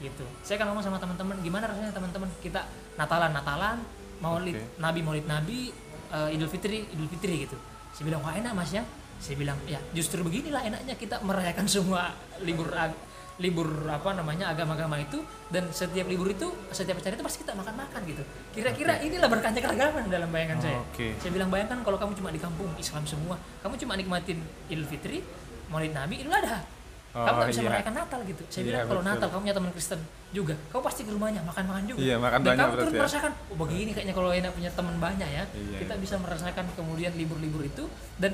[0.00, 0.24] Gitu.
[0.40, 2.28] Saya kan ngomong sama teman-teman gimana rasanya teman-teman?
[2.40, 2.64] Kita
[2.96, 3.78] Natalan Natalan
[4.24, 4.80] Maulid Oke.
[4.80, 5.68] Nabi Maulid Nabi
[6.08, 7.56] eh, Idul Fitri Idul Fitri gitu.
[7.92, 8.84] Saya bilang wah enak mas ya.
[9.20, 12.72] Saya bilang ya justru beginilah enaknya kita merayakan semua libur
[13.40, 15.16] libur apa namanya agama-agama itu
[15.48, 18.22] dan setiap libur itu setiap acara itu pasti kita makan-makan gitu
[18.52, 21.16] kira-kira inilah berkahnya keragaman dalam bayangan saya Oke.
[21.16, 25.24] saya bilang bayangkan kalau kamu cuma di kampung Islam semua kamu cuma nikmatin Idul Fitri
[25.66, 26.60] Maulid Nabi Idul Adha
[27.10, 27.68] Oh, kamu nggak bisa iya.
[27.74, 29.02] merayakan Natal gitu saya Iya, bilang kalau.
[29.02, 30.00] Natal kamu punya teman Kristen
[30.30, 33.00] juga kamu pasti ke rumahnya makan-makan juga Iya, makan dan banyak kamu turut ya.
[33.02, 36.02] merasakan oh begini kayaknya kalau enak punya teman banyak ya Iya, kita iya.
[36.06, 37.90] bisa merasakan kemudian libur-libur itu
[38.22, 38.30] dan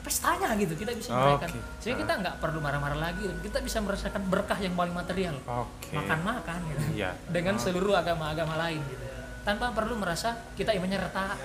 [0.00, 2.02] pestanya gitu kita bisa merayakan sehingga Ah.
[2.02, 5.92] kita nggak perlu marah-marah lagi dan kita bisa merasakan berkah yang paling material Oke.
[5.92, 7.10] makan-makan gitu Iya.
[7.26, 9.04] dengan seluruh agama-agama lain gitu
[9.40, 11.36] tanpa perlu merasa kita imannya retak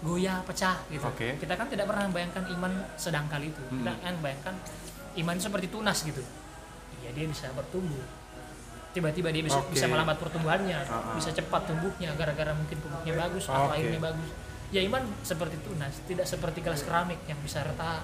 [0.00, 1.00] goyah pecah gitu.
[1.00, 1.36] Hmm.
[1.36, 4.54] kita kan tidak pernah membayangkan iman sedangkal itu kita kan bayangkan
[5.16, 6.20] iman seperti tunas gitu
[7.00, 8.04] ya dia bisa bertumbuh
[8.90, 9.74] tiba-tiba dia bisa, Oke.
[9.74, 11.14] bisa melambat pertumbuhannya Ah, ah.
[11.14, 13.76] bisa cepat tumbuhnya gara-gara mungkin pupuknya bagus atau Oke.
[13.76, 14.28] airnya bagus
[14.74, 18.02] ya iman seperti tunas tidak seperti gelas keramik yang bisa retak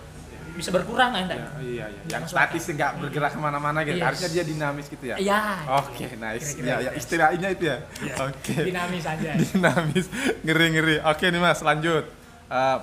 [0.50, 2.02] bisa berkurang anda Ya, iya, iya.
[2.10, 3.98] Yang statis nggak bergerak ke mana-mana gitu.
[3.98, 4.06] Yes.
[4.06, 5.16] Harusnya dia dinamis gitu ya.
[5.16, 6.58] ya Oke, nice.
[6.58, 6.98] Kira-kira Ya, ya gitu.
[6.98, 7.76] istilahnya itu ya.
[8.02, 8.14] Iya.
[8.26, 8.56] Oke.
[8.66, 10.06] dinamis aja Dinamis.
[10.42, 10.96] Ngeri-ngeri.
[11.06, 12.02] Oke nih Mas, lanjut.
[12.50, 12.78] Eh,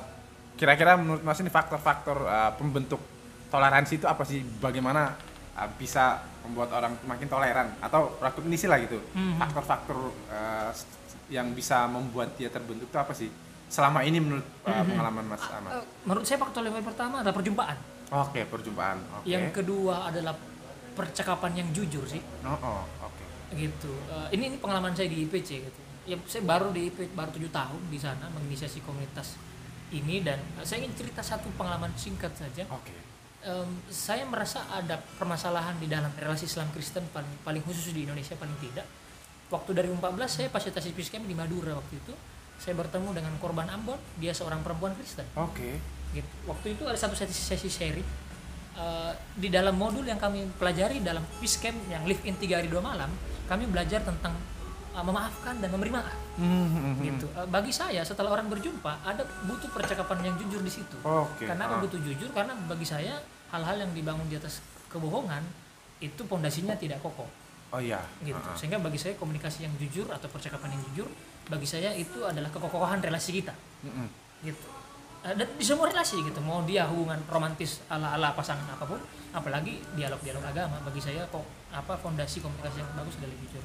[0.56, 3.04] kira-kira menurut Mas ini faktor-faktor eh, pembentuk
[3.52, 4.40] toleransi itu apa sih?
[4.64, 5.20] Bagaimana
[5.60, 8.96] eh, bisa membuat orang makin toleran atau rekognisi lah gitu.
[9.12, 9.44] Mhm.
[9.44, 9.98] Faktor-faktor
[10.32, 10.72] eh,
[11.36, 13.28] yang bisa membuat dia terbentuk itu apa sih?
[13.68, 14.88] Selama ini menurut eh, Mhm.
[14.90, 15.72] pengalaman Mas Ahmad.
[15.74, 17.78] Eh, menurut saya faktor level pertama adalah perjumpaan
[18.10, 18.98] Oke, perjumpaan.
[19.14, 19.28] Oke.
[19.28, 20.32] yang kedua adalah
[20.94, 23.24] percakapan yang jujur sih Oh, oh, oke.
[23.54, 27.30] gitu Eh, ini ini pengalaman saya di IPC gitu ya saya baru di IP baru
[27.30, 29.36] tujuh tahun di sana menginisiasi komunitas
[29.90, 32.96] ini dan eh, saya ingin cerita satu pengalaman singkat saja Oke.
[33.40, 38.34] Em, saya merasa ada permasalahan di dalam relasi Islam Kristen paling paling khusus di Indonesia
[38.34, 38.88] paling tidak
[39.48, 42.14] waktu dari 2014 saya fasilitasi peace camp di Madura waktu itu
[42.58, 45.78] saya bertemu dengan korban Ambon dia seorang perempuan Kristen Oke.
[46.12, 46.30] gitu.
[46.50, 48.08] Waktu itu ada satu sesi, sesi sharing
[48.76, 52.68] eh, di dalam modul yang kami pelajari dalam peace camp yang live in tiga hari
[52.68, 53.10] dua malam,
[53.46, 54.34] kami belajar tentang
[54.94, 56.18] eh, memaafkan dan memberi maaf.
[56.38, 57.30] Hmm, Gitu.
[57.38, 60.98] Eh, bagi saya setelah orang berjumpa ada butuh percakapan yang jujur di situ.
[61.06, 61.46] Oke.
[61.46, 61.78] Karena ah.
[61.78, 62.30] apa butuh jujur?
[62.34, 63.22] Karena bagi saya
[63.54, 65.46] hal-hal yang dibangun di atas kebohongan
[65.98, 68.00] itu pondasinya tidak kokoh Oh iya.
[68.24, 68.40] gitu.
[68.40, 68.56] Ah, ah.
[68.56, 71.08] Sehingga bagi saya komunikasi yang jujur atau percakapan yang jujur
[71.48, 74.08] bagi saya itu adalah kekokohan relasi kita Mm-mm.
[74.44, 74.68] gitu
[75.26, 79.02] Eh, dan di semua relasi gitu mau dia hubungan romantis ala ala pasangan apa pun
[79.36, 81.42] apalagi dialog dialog agama bagi saya kok
[81.74, 83.64] apa fondasi komunikasi yang bagus adalah jujur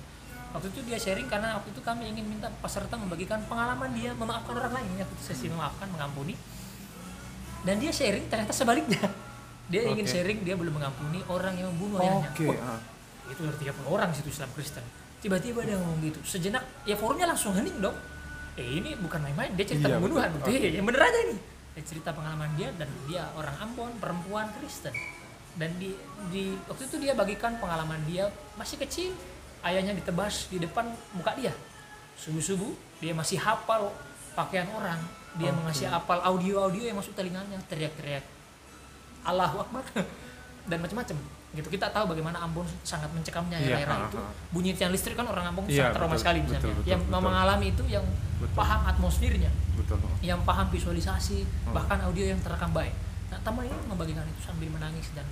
[0.56, 4.58] waktu itu dia sharing karena waktu itu kami ingin minta peserta membagikan pengalaman dia memaafkan
[4.58, 6.34] orang lain ya waktu itu sesi memaafkan mengampuni
[7.62, 8.98] dan dia sharing ternyata sebaliknya
[9.72, 10.12] dia ingin Oke.
[10.18, 12.48] sharing dia belum mengampuni orang yang membunuh ayahnya Oke.
[13.28, 14.84] Itu dari 30 orang situ Islam Kristen.
[15.22, 16.18] Tiba-tiba dia ngomong gitu.
[16.22, 17.94] Sejenak ya forumnya langsung hening dong.
[18.54, 20.28] Eh ini bukan main-main dia cerita Iya, pembunuhan.
[20.34, 20.50] betul.
[20.52, 20.76] betul Oke.
[20.76, 21.38] ya bener aja nih
[21.72, 24.92] dia cerita pengalaman dia dan dia orang Ambon perempuan Kristen.
[25.56, 25.92] Dan di
[26.28, 29.12] di waktu itu dia bagikan pengalaman dia masih kecil.
[29.62, 31.54] Ayahnya ditebas di depan muka dia.
[32.18, 33.88] Subuh subuh dia masih hafal
[34.34, 34.98] pakaian orang.
[35.38, 35.64] Dia Oke.
[35.64, 37.56] masih hafal audio audio yang masuk telinganya.
[37.70, 38.26] Teriak-teriak.
[39.22, 39.86] Allahu Akbar.
[40.68, 41.16] Dan macam-macam
[41.52, 44.32] gitu kita tahu bagaimana Ambon sangat mencekamnya ya Iya, daerah ha, itu ha.
[44.48, 47.02] bunyi tiang listrik kan orang Ambon Iya, sangat trauma betul, sekali misalnya betul, betul, yang
[47.04, 47.20] betul.
[47.20, 48.06] mengalami itu yang
[48.40, 48.56] Betul.
[48.56, 49.98] paham atmosfernya Betul.
[50.20, 51.74] yang paham visualisasi Hmm.
[51.76, 52.96] bahkan audio yang terekam baik
[53.28, 55.24] nah teman ini membagikan itu sambil menangis dan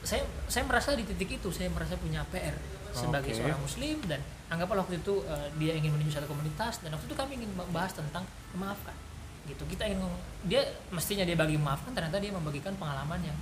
[0.00, 2.54] saya saya merasa di titik itu saya merasa punya PR
[2.90, 3.38] sebagai Oke.
[3.38, 7.14] seorang muslim dan anggaplah waktu itu eh, dia ingin menuju satu komunitas dan waktu itu
[7.14, 8.94] kami ingin membahas tentang memaafkan
[9.44, 10.06] gitu kita ingin
[10.44, 13.38] dia mestinya dia bagi memaafkan ternyata dia membagikan pengalaman yang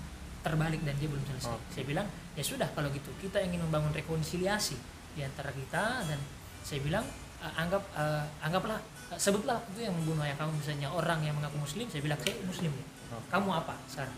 [0.47, 1.67] terbalik dan dia belum selesai Oke.
[1.75, 2.07] saya bilang
[2.39, 4.79] ya sudah kalau gitu kita ingin membangun rekonsiliasi
[5.19, 6.21] di antara kita dan
[6.63, 7.03] saya bilang
[7.43, 8.79] eh, anggap eh, anggaplah
[9.11, 12.39] eh, sebutlah itu yang membunuh ayah kamu misalnya orang yang mengaku muslim saya bilang saya
[12.47, 12.71] muslim
[13.11, 13.27] Oke.
[13.35, 14.15] kamu apa sekarang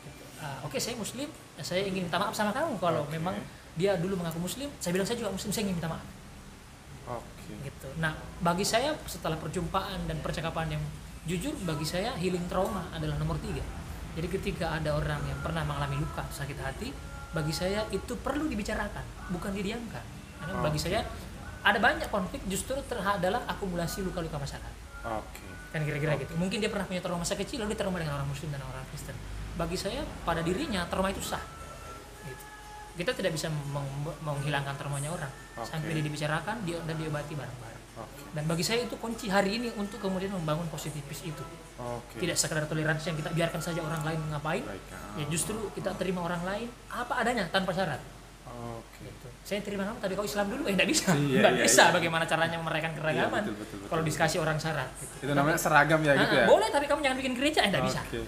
[0.00, 0.24] Gitu.
[0.40, 3.16] Ah, oke saya muslim ya saya ingin minta maaf sama kamu kalau Oke.
[3.20, 3.36] memang
[3.76, 6.06] dia dulu mengaku muslim saya bilang saya juga muslim saya ingin minta maaf
[7.20, 7.52] Oke.
[7.64, 10.82] gitu nah bagi saya setelah perjumpaan dan percakapan yang
[11.28, 13.60] jujur bagi saya healing trauma adalah nomor tiga
[14.20, 16.92] jadi ketika ada orang yang pernah mengalami luka sakit hati
[17.30, 20.04] bagi saya itu perlu dibicarakan bukan didiamkan
[20.36, 20.64] karena Oke.
[20.66, 21.00] bagi saya
[21.60, 24.74] ada banyak konflik justru terha- adalah akumulasi luka-luka masyarakat
[25.08, 25.40] Oke.
[25.70, 28.28] kan kira-kira gitu mungkin dia pernah punya trauma masa kecil lalu dia trauma dengan orang
[28.28, 29.16] muslim dan orang kristen
[29.54, 31.40] bagi saya pada dirinya trauma itu sah
[32.20, 32.44] Gitu.
[32.98, 33.88] kita tidak bisa meng-
[34.20, 35.64] menghilangkan traumanya orang Oke.
[35.64, 37.79] sampai dia dibicarakan dia dan diobati bareng-bareng
[38.30, 41.42] Dan bagi saya itu kunci hari ini untuk kemudian membangun positifis itu
[41.76, 42.18] Oke.
[42.18, 44.82] tidak sekedar toleransi yang kita biarkan saja orang lain ngapain Baik.
[44.90, 45.16] ah.
[45.16, 47.98] ya justru kita terima orang lain apa adanya tanpa syarat
[48.46, 49.02] Oke.
[49.02, 49.26] gitu.
[49.40, 51.92] saya terima kamu tapi kau Islam dulu eh tidak bisa Iya, nggak iya, bisa iya.
[51.92, 54.14] bagaimana caranya memerayakan keragaman betul, betul, betul, kalau betul.
[54.14, 55.14] dikasih orang syarat gitu.
[55.20, 56.46] Itu namanya seragam ya gitu Ah, ya.
[56.46, 58.20] boleh tapi kamu jangan bikin gereja eh tidak bisa Oke.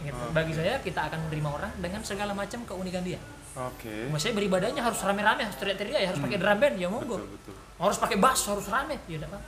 [0.00, 0.14] Gitu.
[0.14, 0.30] Oke.
[0.30, 3.18] bagi saya kita akan menerima orang dengan segala macam keunikan dia
[3.56, 4.06] Oke.
[4.08, 7.24] maksudnya beribadahnya harus rame-rame harus teriak-teriak ya harus pakai drum band ya monggo Hmm.
[7.24, 7.54] Betul betul.
[7.76, 9.40] Harus pakai bass harus rame ya tidak apa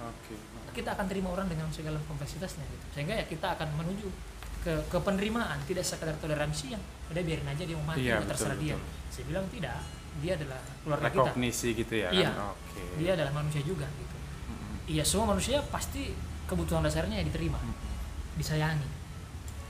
[0.00, 0.34] Oke.
[0.72, 2.84] kita akan terima orang dengan segala kompleksitasnya gitu.
[2.92, 4.08] sehingga ya kita akan menuju
[4.60, 8.28] ke ke penerimaan tidak sekedar toleransi yang udah biarin aja dia mau mati Iya, udah
[8.28, 8.88] terserah betul, dia betul.
[9.08, 9.76] saya bilang tidak
[10.20, 12.28] dia adalah keluarga kita Rekognisi gitu ya Iya.
[12.28, 12.52] kan.
[12.52, 12.82] Oke.
[12.98, 14.16] dia adalah manusia juga gitu
[14.90, 16.12] iya semua manusia pasti
[16.44, 17.56] kebutuhan dasarnya ya diterima
[18.34, 18.88] disayangi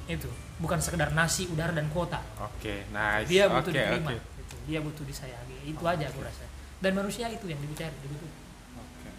[0.06, 0.26] itu
[0.59, 3.26] bukan sekedar nasi udara dan kuota Oke, nice.
[3.26, 4.18] dia butuh Oke, diterima oke.
[4.18, 4.54] gitu.
[4.66, 6.44] dia butuh disayangi itu aja aku rasa
[6.80, 8.38] dan manusia itu yang dicari dibutuhkan
[8.76, 9.10] Oke.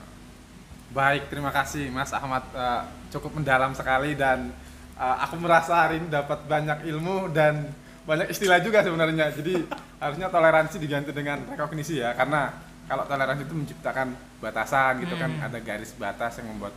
[0.92, 4.50] Baik, terima kasih Mas Ahmad Eh, cukup mendalam sekali dan
[4.94, 7.70] eh, aku merasa hari ini dapat banyak ilmu dan
[8.02, 9.30] banyak istilah juga sebenarnya.
[9.32, 9.62] Jadi
[9.98, 12.50] harusnya toleransi diganti dengan rekognisi ya, karena
[12.90, 14.08] kalau toleransi itu menciptakan
[14.42, 15.46] batasan gitu kan, Hmm.
[15.48, 16.74] ada garis batas yang membuat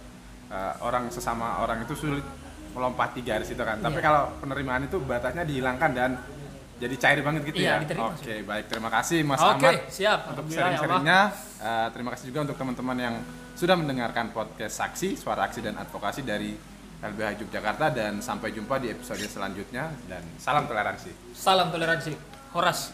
[0.46, 2.22] eh, orang sesama orang itu sulit
[2.70, 3.80] melompati garis itu kan.
[3.80, 4.04] Tapi Iya.
[4.04, 6.10] kalau penerimaan itu batasnya dihilangkan dan
[6.74, 8.04] jadi cair banget gitu Iya, ya.
[8.04, 8.64] Oke, baik.
[8.66, 10.20] Terima kasih Mas oke Ahmad siap.
[10.34, 11.20] untuk ya sharing-sharingnya.
[11.60, 13.14] Eh, terima kasih juga untuk teman-teman yang
[13.54, 16.50] sudah mendengarkan podcast Saksi, Suara Aksi dan Advokasi dari
[17.00, 17.88] LBH Yogyakarta.
[17.88, 19.94] Dan sampai jumpa di episode selanjutnya.
[20.04, 21.32] Dan salam toleransi.
[21.32, 22.12] salam toleransi.
[22.52, 22.90] Horas